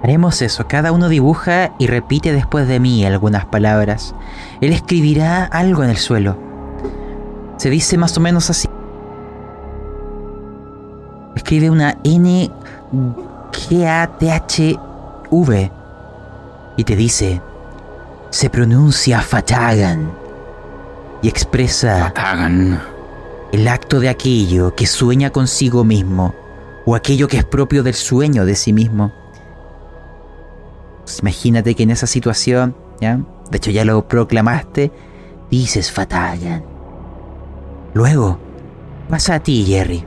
[0.03, 4.15] Haremos eso, cada uno dibuja y repite después de mí algunas palabras.
[4.61, 6.37] Él escribirá algo en el suelo.
[7.57, 8.69] Se dice más o menos así.
[11.35, 12.51] Escribe una N
[13.51, 14.79] G A T H
[15.31, 15.71] V
[16.77, 17.41] y te dice
[18.31, 20.11] se pronuncia Fatagan
[21.23, 22.81] y expresa Tagan.
[23.53, 26.35] el acto de aquello que sueña consigo mismo
[26.85, 29.13] o aquello que es propio del sueño de sí mismo.
[31.03, 33.21] Pues imagínate que en esa situación, ¿ya?
[33.51, 34.93] De hecho ya lo proclamaste,
[35.51, 36.65] dices Fatagan.
[37.95, 38.39] Luego,
[39.09, 40.05] pasa a ti, Jerry.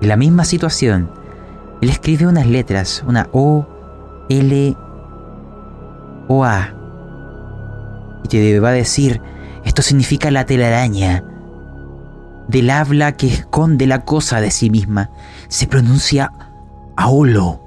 [0.00, 1.10] En la misma situación,
[1.80, 3.66] él escribe unas letras, una O,
[4.28, 4.76] L,
[6.28, 6.74] O, A.
[8.24, 9.20] Y te va a decir,
[9.64, 11.24] esto significa la telaraña
[12.48, 15.10] del habla que esconde la cosa de sí misma.
[15.48, 16.32] Se pronuncia
[16.96, 17.62] Aolo.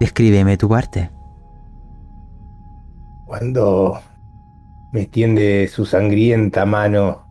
[0.00, 1.10] Descríbeme tu parte.
[3.26, 4.00] Cuando
[4.90, 7.29] me extiende su sangrienta mano,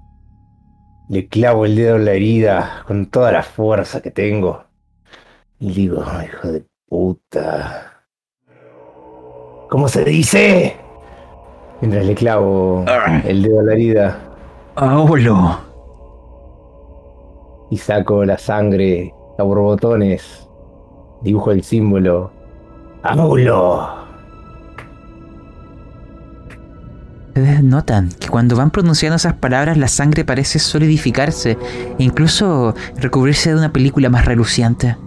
[1.10, 4.64] le clavo el dedo en la herida con toda la fuerza que tengo.
[5.60, 8.05] Y digo, hijo de puta.
[9.70, 10.78] ¿Cómo se dice?
[11.82, 12.86] Mientras le clavo
[13.26, 14.20] el dedo en la herida
[14.76, 15.60] Aolo.
[17.72, 20.47] y saco la sangre a borbotones,
[21.22, 22.32] dibujo el símbolo.
[23.01, 23.99] ¡Aulo!
[27.30, 31.60] Ustedes notan que cuando van pronunciando esas palabras la sangre parece solidificarse
[32.00, 34.98] e incluso recubrirse de una película más reluciente.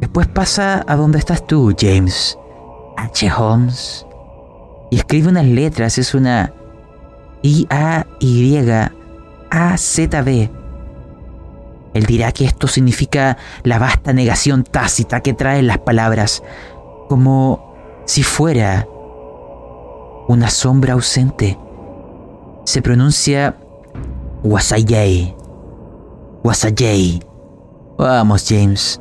[0.00, 2.38] Después pasa a donde estás tú, James
[2.96, 3.30] H.
[3.30, 4.06] Holmes,
[4.90, 6.54] y escribe unas letras, es una
[7.42, 8.10] I-A-Y-A-Z-B.
[11.94, 16.42] Él dirá que esto significa la vasta negación tácita que traen las palabras,
[17.08, 17.74] como
[18.06, 18.88] si fuera
[20.28, 21.58] una sombra ausente.
[22.64, 23.56] Se pronuncia
[24.42, 25.34] Wasayay.
[26.42, 27.20] Wasayay.
[27.98, 29.00] Vamos, James.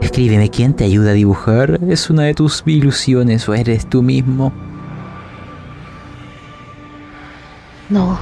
[0.00, 1.80] Escríbeme quién te ayuda a dibujar.
[1.88, 4.52] ¿Es una de tus ilusiones o eres tú mismo?
[7.88, 8.18] No,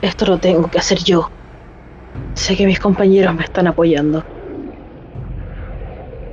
[0.00, 1.30] esto lo tengo que hacer yo.
[2.34, 4.24] Sé que mis compañeros me están apoyando.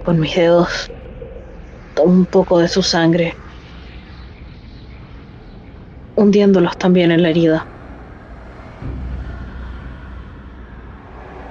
[0.05, 0.89] Con mis dedos
[1.95, 3.36] tomo un poco de su sangre,
[6.20, 7.65] hundiéndolos también en la herida.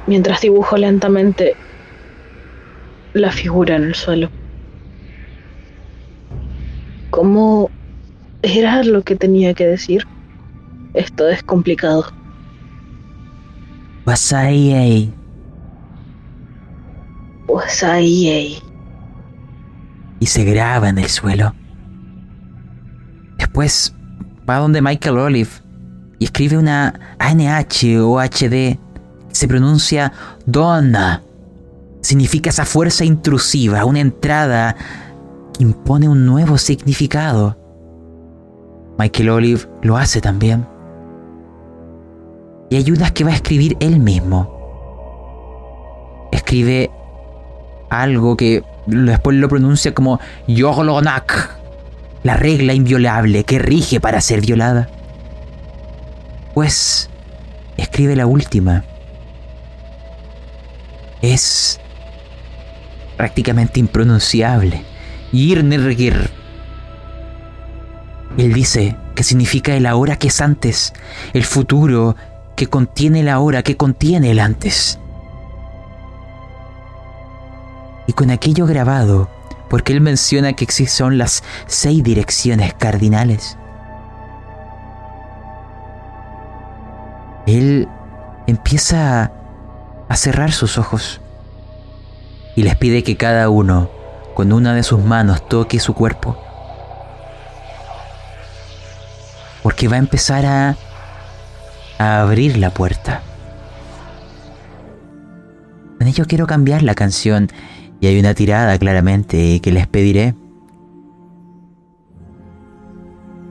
[0.07, 1.57] Mientras dibujo lentamente
[3.15, 4.29] la figura en el suelo.
[7.11, 7.71] ¿Cómo
[8.43, 10.07] era lo que tenía que decir?
[10.93, 12.05] Esto es complicado.
[17.83, 18.59] Ahí, ahí.
[20.21, 21.55] Y se graba en el suelo.
[23.39, 23.95] Después
[24.49, 25.51] va donde Michael Olive
[26.19, 28.79] y escribe una ANH o HD.
[29.31, 30.13] Se pronuncia
[30.47, 31.23] Donna.
[32.01, 34.77] Significa esa fuerza intrusiva, una entrada
[35.57, 37.57] que impone un nuevo significado.
[38.99, 40.67] Michael Olive lo hace también.
[42.71, 44.55] Y hay que va a escribir él mismo.
[46.33, 46.91] Escribe
[47.91, 51.58] algo que después lo pronuncia como Yoglonak,
[52.29, 54.91] la regla inviolable que rige para ser violada.
[56.53, 57.09] Pues
[57.79, 58.85] escribe la última.
[61.23, 61.81] Es
[63.17, 64.85] prácticamente impronunciable.
[65.33, 66.31] Yirnirgir.
[68.37, 70.93] Él dice que significa el ahora que es antes,
[71.33, 72.15] el futuro
[72.57, 74.99] que contiene el ahora, que contiene el antes.
[78.07, 79.31] Y con aquello grabado,
[79.69, 83.57] porque él menciona que son las seis direcciones cardinales.
[87.47, 87.89] Él
[88.47, 89.33] empieza
[90.09, 91.21] a cerrar sus ojos
[92.57, 93.91] y les pide que cada uno
[94.35, 96.39] con una de sus manos toque su cuerpo.
[99.63, 100.77] Porque va a empezar a,
[101.99, 103.23] a abrir la puerta.
[106.01, 107.49] En ello quiero cambiar la canción
[108.01, 110.35] y hay una tirada claramente que les pediré.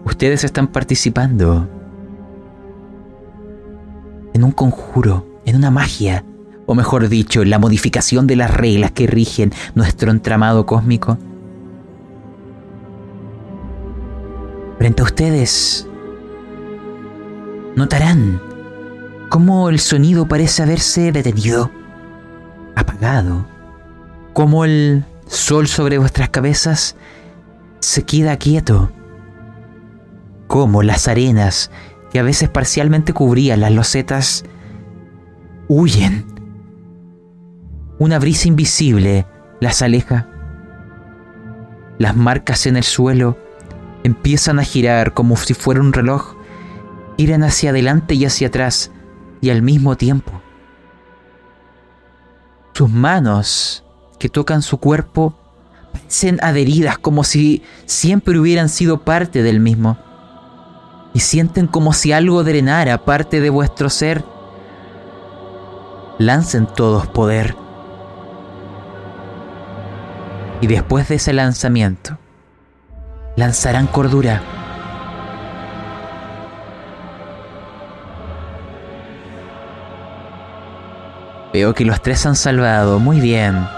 [0.05, 1.67] Ustedes están participando
[4.33, 6.23] en un conjuro, en una magia,
[6.65, 11.17] o mejor dicho, en la modificación de las reglas que rigen nuestro entramado cósmico.
[14.77, 15.87] Frente a ustedes,
[17.75, 18.41] notarán
[19.29, 21.69] cómo el sonido parece haberse detenido,
[22.75, 23.56] apagado
[24.37, 26.95] como el sol sobre vuestras cabezas
[27.79, 28.91] se queda quieto,
[30.45, 31.71] como las arenas
[32.11, 34.45] que a veces parcialmente cubrían las losetas
[35.67, 36.27] huyen.
[37.97, 39.25] Una brisa invisible
[39.59, 40.27] las aleja.
[41.97, 43.39] Las marcas en el suelo
[44.03, 46.35] empiezan a girar como si fuera un reloj,
[47.17, 48.91] giran hacia adelante y hacia atrás
[49.41, 50.31] y al mismo tiempo.
[52.73, 53.83] Sus manos
[54.19, 55.35] que tocan su cuerpo
[55.97, 59.97] parecen adheridas como si siempre hubieran sido parte del mismo.
[61.13, 64.23] Y sienten como si algo drenara parte de vuestro ser.
[66.19, 67.55] Lancen todos poder.
[70.61, 72.17] Y después de ese lanzamiento,
[73.35, 74.41] lanzarán cordura.
[81.53, 82.99] Veo que los tres han salvado.
[82.99, 83.76] Muy bien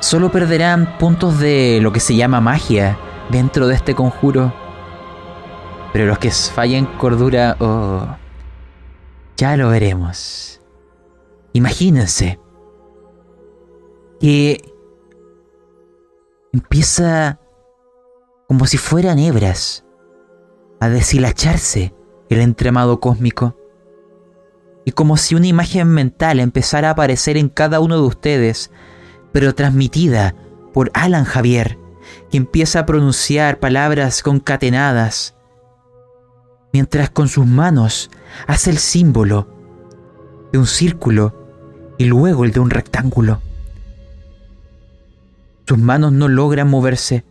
[0.00, 2.98] solo perderán puntos de lo que se llama magia
[3.30, 4.52] dentro de este conjuro.
[5.92, 8.06] Pero los que fallen cordura, oh,
[9.36, 10.60] ya lo veremos.
[11.52, 12.38] Imagínense
[14.20, 14.62] que
[16.52, 17.40] empieza
[18.48, 19.84] como si fueran hebras
[20.80, 21.94] a deshilacharse
[22.28, 23.56] el entremado cósmico.
[24.84, 28.70] Y como si una imagen mental empezara a aparecer en cada uno de ustedes
[29.32, 30.34] pero transmitida
[30.72, 31.78] por Alan Javier,
[32.30, 35.34] que empieza a pronunciar palabras concatenadas,
[36.72, 38.10] mientras con sus manos
[38.46, 39.48] hace el símbolo
[40.52, 41.34] de un círculo
[41.98, 43.40] y luego el de un rectángulo.
[45.66, 47.24] Sus manos no logran moverse,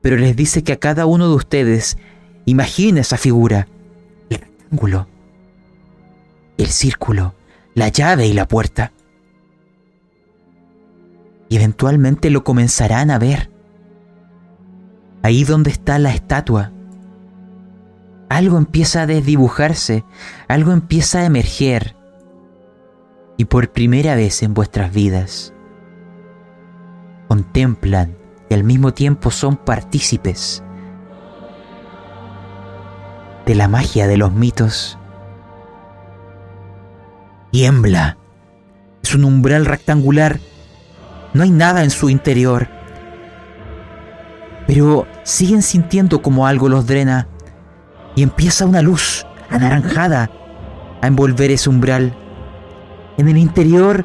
[0.00, 1.98] pero les dice que a cada uno de ustedes
[2.46, 3.66] imagine esa figura,
[4.30, 5.08] el rectángulo,
[6.56, 7.34] el círculo,
[7.74, 8.92] la llave y la puerta
[11.48, 13.50] y eventualmente lo comenzarán a ver.
[15.22, 16.72] Ahí donde está la estatua.
[18.28, 20.04] Algo empieza a desdibujarse,
[20.48, 21.96] algo empieza a emerger.
[23.36, 25.52] Y por primera vez en vuestras vidas,
[27.28, 28.16] contemplan
[28.48, 30.62] y al mismo tiempo son partícipes
[33.46, 34.98] de la magia de los mitos.
[37.52, 38.18] Tiembla.
[39.02, 40.40] Es un umbral rectangular
[41.36, 42.68] no hay nada en su interior.
[44.66, 47.28] Pero siguen sintiendo como algo los drena
[48.16, 50.30] y empieza una luz anaranjada
[51.02, 52.16] a envolver ese umbral.
[53.18, 54.04] En el interior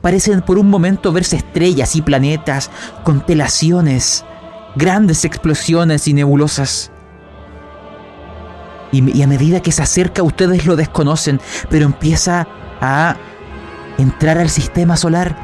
[0.00, 2.70] parecen por un momento verse estrellas y planetas,
[3.02, 4.24] constelaciones,
[4.76, 6.92] grandes explosiones y nebulosas.
[8.92, 12.46] Y, y, a medida que se acerca ustedes lo desconocen, pero empieza
[12.80, 13.16] a
[13.98, 15.36] entrar al sistema solar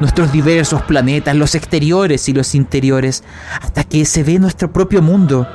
[0.00, 3.24] nuestros diversos planetas, los exteriores y los interiores,
[3.60, 5.46] hasta que se ve nuestro propio mundo,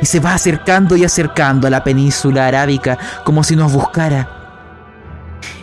[0.00, 4.28] y se va acercando y acercando a la península arábica como si nos buscara.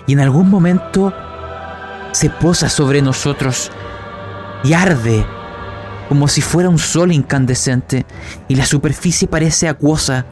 [0.07, 1.13] Y en algún momento
[2.13, 3.71] se posa sobre nosotros
[4.63, 5.25] y arde
[6.07, 8.05] como si fuera un sol incandescente
[8.47, 10.25] y la superficie parece acuosa.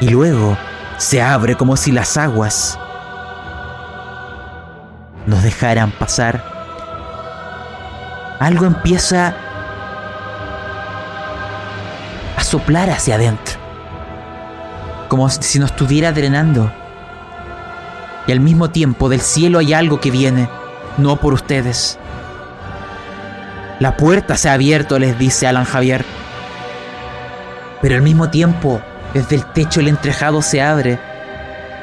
[0.00, 0.56] Y luego
[0.96, 2.78] se abre como si las aguas
[5.26, 6.49] nos dejaran pasar.
[8.40, 9.34] Algo empieza
[12.36, 13.56] a soplar hacia adentro,
[15.08, 16.72] como si nos estuviera drenando.
[18.26, 20.48] Y al mismo tiempo del cielo hay algo que viene,
[20.98, 22.00] no por ustedes,
[23.80, 26.04] la puerta se ha abierto, les dice Alan Javier.
[27.80, 28.82] Pero al mismo tiempo,
[29.14, 30.98] desde el techo el entrejado se abre.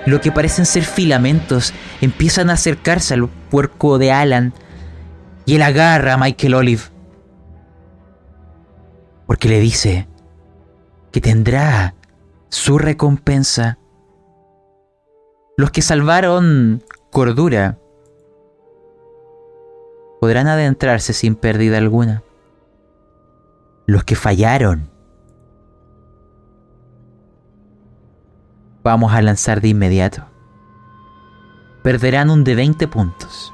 [0.06, 4.54] Lo que parecen ser filamentos empiezan a acercarse al puerco de Alan
[5.48, 6.84] y él agarra a Michael Olive.
[9.26, 10.08] Porque le dice
[11.12, 11.96] que tendrá
[12.50, 13.80] su recompensa.
[15.56, 17.80] Los que salvaron cordura
[20.20, 22.24] podrán adentrarse sin pérdida alguna.
[23.86, 24.92] Los que fallaron,
[28.84, 30.26] vamos a lanzar de inmediato.
[31.84, 33.54] Perderán un de 20 puntos.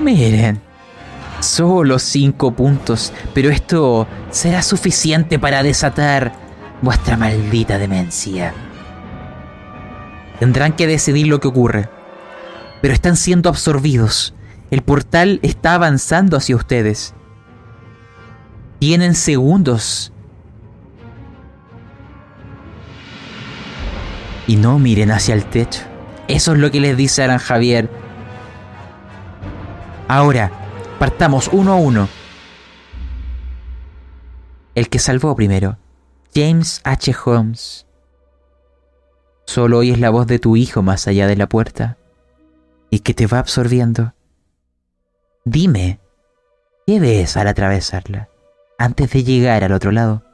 [0.00, 0.60] Miren,
[1.40, 6.32] solo 5 puntos, pero esto será suficiente para desatar
[6.80, 8.54] vuestra maldita demencia.
[10.38, 11.90] Tendrán que decidir lo que ocurre.
[12.80, 14.34] Pero están siendo absorbidos.
[14.70, 17.14] El portal está avanzando hacia ustedes.
[18.78, 20.14] Tienen segundos.
[24.46, 25.82] Y no miren hacia el techo.
[26.26, 27.99] Eso es lo que les dice Aran Javier.
[30.12, 30.50] Ahora,
[30.98, 32.08] partamos uno a uno.
[34.74, 35.78] El que salvó primero.
[36.34, 37.14] James H.
[37.24, 37.86] Holmes.
[39.46, 41.96] Solo oyes la voz de tu hijo más allá de la puerta
[42.90, 44.12] y que te va absorbiendo.
[45.44, 46.00] Dime,
[46.88, 48.28] ¿qué ves al atravesarla
[48.78, 50.24] antes de llegar al otro lado?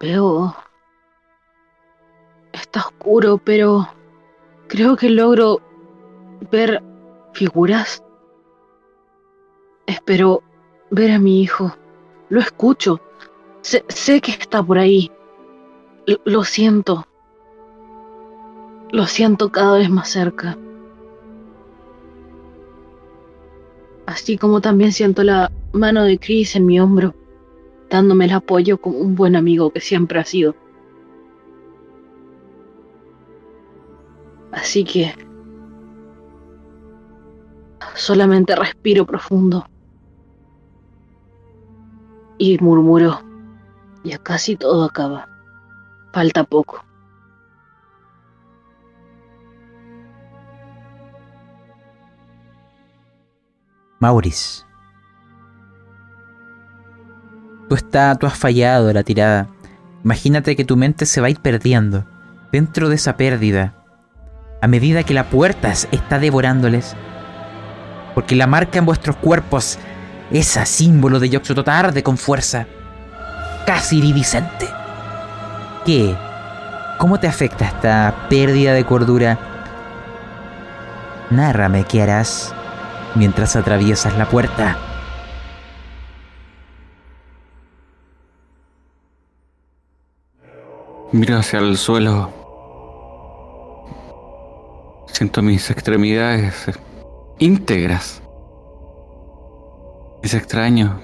[0.00, 0.56] Veo...
[2.50, 3.90] Está oscuro, pero
[4.68, 5.60] creo que logro
[6.50, 6.82] ver
[7.32, 8.02] figuras.
[9.86, 10.42] Espero
[10.90, 11.74] ver a mi hijo.
[12.28, 13.00] Lo escucho.
[13.60, 15.10] Sé, que está por ahí.
[16.24, 17.06] Lo siento.
[18.90, 20.58] Lo siento cada vez más cerca.
[24.06, 27.14] Así como también siento la mano de Chris en mi hombro,
[27.88, 30.54] dándome el apoyo como un buen amigo que siempre ha sido.
[34.50, 35.14] Así que
[37.94, 39.66] solamente respiro profundo
[42.38, 43.20] y murmuro,
[44.04, 45.28] ya casi todo acaba.
[46.12, 46.84] Falta poco.
[54.00, 54.64] Maurice.
[57.68, 59.48] Tú, está, tú has fallado la tirada.
[60.02, 62.04] Imagínate que tu mente se va a ir perdiendo
[62.50, 63.74] dentro de esa pérdida.
[64.60, 66.96] A medida que la puerta está devorándoles.
[68.14, 69.78] Porque la marca en vuestros cuerpos,
[70.30, 72.66] esa símbolo de Yoxotot arde con fuerza.
[73.66, 74.68] Casi iridiscente.
[75.84, 76.16] ¿Qué?
[76.98, 79.38] ¿Cómo te afecta esta pérdida de cordura?
[81.30, 82.54] Nárrame qué harás
[83.14, 84.76] mientras atraviesas la puerta.
[91.12, 92.32] Miro hacia el suelo.
[95.08, 96.70] Siento mis extremidades
[97.38, 98.22] íntegras.
[100.22, 101.00] Es extraño.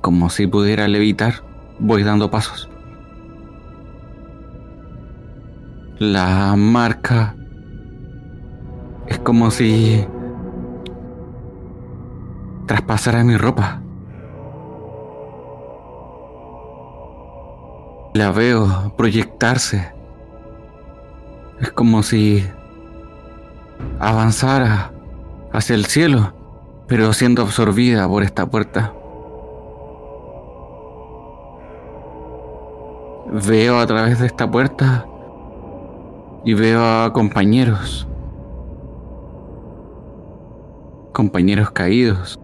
[0.00, 2.68] Como si pudiera levitar voy dando pasos.
[5.98, 7.34] La marca
[9.06, 10.06] es como si
[12.66, 13.82] traspasara mi ropa.
[18.14, 19.92] La veo proyectarse.
[21.60, 22.44] Es como si
[23.98, 24.92] avanzara
[25.52, 26.32] hacia el cielo,
[26.86, 28.92] pero siendo absorbida por esta puerta.
[33.46, 35.06] Veo a través de esta puerta
[36.44, 38.06] y veo a compañeros.
[41.12, 42.38] Compañeros caídos.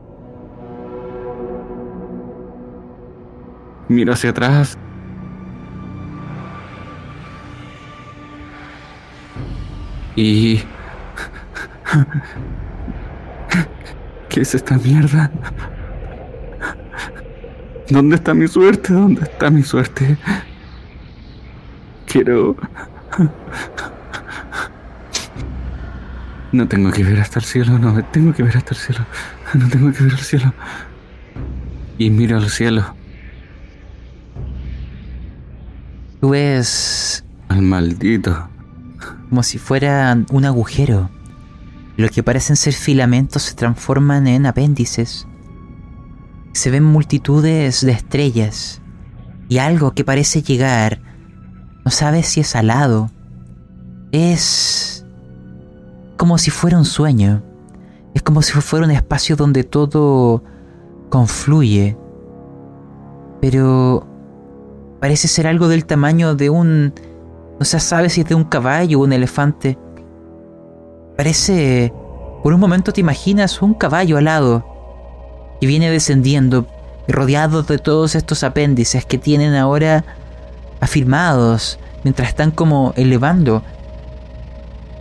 [3.89, 4.78] Miro hacia atrás.
[10.16, 10.62] Y...
[14.28, 15.30] ¿Qué es esta mierda?
[17.89, 18.93] ¿Dónde está mi suerte?
[18.93, 20.16] ¿Dónde está mi suerte?
[22.07, 22.57] Quiero...
[26.53, 29.05] No tengo que ver hasta el cielo, no tengo que ver hasta el cielo.
[29.55, 30.55] No tengo que ver el cielo.
[31.99, 32.95] Y miro al cielo.
[36.20, 38.49] Tú ves Al maldito.
[39.28, 41.11] como si fuera un agujero.
[41.97, 45.29] Lo que parecen ser filamentos se transforman en apéndices.
[46.53, 48.83] Se ven multitudes de estrellas.
[49.49, 51.01] Y algo que parece llegar.
[51.85, 53.11] No sabes si es alado.
[54.11, 55.07] Es
[56.17, 57.45] como si fuera un sueño.
[58.15, 60.43] Es como si fuera un espacio donde todo
[61.11, 61.97] confluye.
[63.41, 64.09] Pero
[65.01, 66.93] parece ser algo del tamaño de un...
[67.61, 69.79] No se sabe si es de un caballo o un elefante.
[71.17, 71.93] Parece...
[72.43, 76.67] Por un momento te imaginas un caballo alado que viene descendiendo,
[77.09, 80.05] rodeado de todos estos apéndices que tienen ahora
[80.81, 83.62] afirmados, mientras están como elevando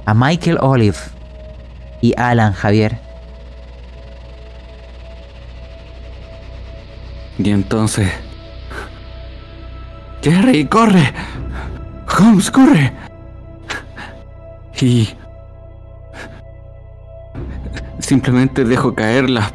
[0.06, 0.98] a Michael Olive
[2.00, 2.98] y Alan Javier.
[7.38, 8.10] Y entonces...
[10.22, 11.14] Jerry, corre.
[12.18, 12.94] Holmes, corre.
[14.80, 15.10] Y...
[18.04, 19.50] Simplemente dejo caer la...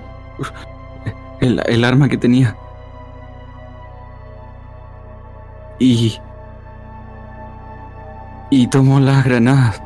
[1.41, 2.57] El, arma que tenía.
[5.79, 6.19] Y...
[8.51, 9.83] Y tomo las granadas.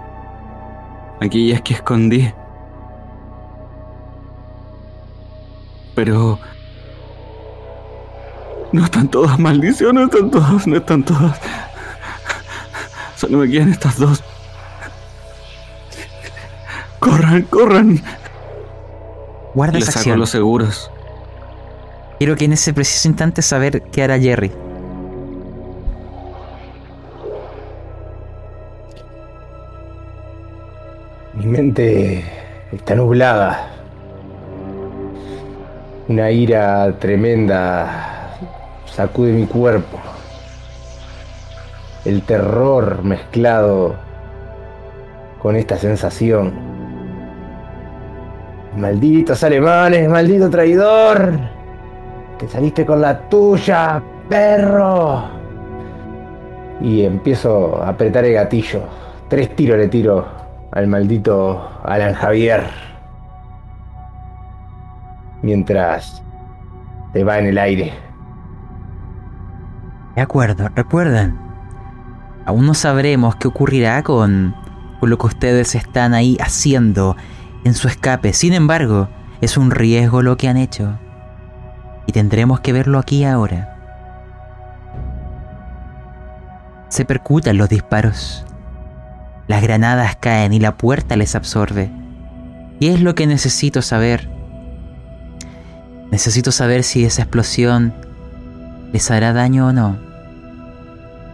[1.20, 2.32] Aquellas que escondí.
[5.96, 6.38] Pero...
[8.70, 11.38] No están todas, maldición, no están todas, no están todas.
[13.16, 14.22] Solo me quedan estas dos.
[17.00, 18.00] Corran, corran.
[19.54, 20.18] Guarda Les esa saco acción.
[20.18, 20.90] los seguros.
[22.18, 24.50] Quiero que en ese preciso instante saber qué hará Jerry.
[31.34, 32.24] Mi mente
[32.72, 33.68] está nublada.
[36.08, 38.36] Una ira tremenda
[38.86, 39.98] sacude mi cuerpo.
[42.04, 43.96] El terror mezclado
[45.40, 46.71] con esta sensación.
[48.76, 51.38] Malditos alemanes, maldito traidor.
[52.38, 55.24] Te saliste con la tuya, perro.
[56.80, 58.82] Y empiezo a apretar el gatillo.
[59.28, 60.26] Tres tiros le tiro
[60.70, 62.64] al maldito Alan Javier.
[65.42, 66.22] Mientras
[67.12, 67.92] se va en el aire.
[70.16, 71.38] De acuerdo, recuerden.
[72.46, 74.54] Aún no sabremos qué ocurrirá con,
[74.98, 77.16] con lo que ustedes están ahí haciendo
[77.64, 78.32] en su escape.
[78.32, 79.08] Sin embargo,
[79.40, 80.98] es un riesgo lo que han hecho.
[82.06, 83.76] Y tendremos que verlo aquí ahora.
[86.88, 88.44] Se percutan los disparos.
[89.48, 91.90] Las granadas caen y la puerta les absorbe.
[92.80, 94.28] ¿Y es lo que necesito saber?
[96.10, 97.94] Necesito saber si esa explosión
[98.92, 99.98] les hará daño o no.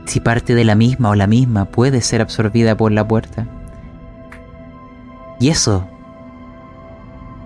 [0.05, 3.47] Si parte de la misma o la misma puede ser absorbida por la puerta.
[5.41, 5.87] Y eso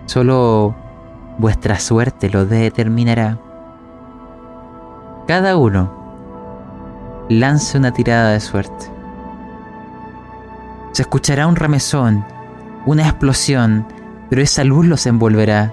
[0.07, 0.75] solo
[1.39, 3.39] vuestra suerte lo determinará.
[5.27, 5.91] Cada uno
[7.29, 8.87] lance una tirada de suerte.
[10.93, 12.25] Se escuchará un remesón,
[12.85, 13.87] una explosión,
[14.29, 15.73] pero esa luz los envolverá.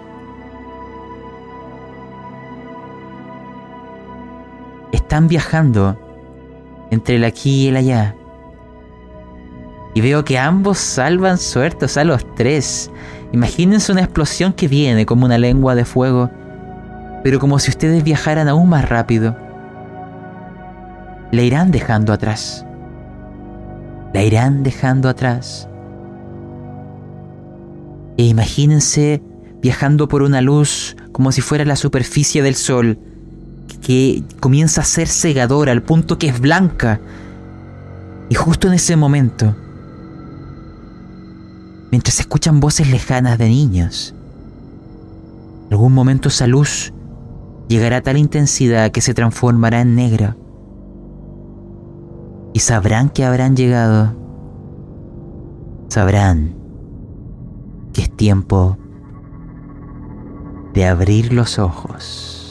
[4.92, 5.98] Están viajando
[6.92, 8.16] entre el aquí y el allá.
[9.94, 12.92] Y veo que ambos salvan suerte, o sea, los tres.
[13.32, 16.32] Imagínense una explosión que viene como una lengua de fuego,
[17.24, 19.36] pero como si ustedes viajaran aún más rápido.
[21.32, 22.66] La irán dejando atrás.
[24.14, 25.70] La irán dejando atrás.
[28.18, 29.22] E imagínense
[29.62, 32.98] viajando por una luz como si fuera la superficie del sol,
[33.82, 37.00] que comienza a ser cegadora al punto que es blanca.
[38.30, 39.56] Y justo en ese momento,
[41.92, 44.16] mientras se escuchan voces lejanas de niños,
[45.68, 46.94] en algún momento esa luz
[47.68, 50.36] llegará a tal intensidad que se transformará en negra.
[52.54, 54.16] Y sabrán que habrán llegado.
[55.88, 56.56] Sabrán
[57.94, 58.78] que es tiempo
[60.74, 62.49] de abrir los ojos.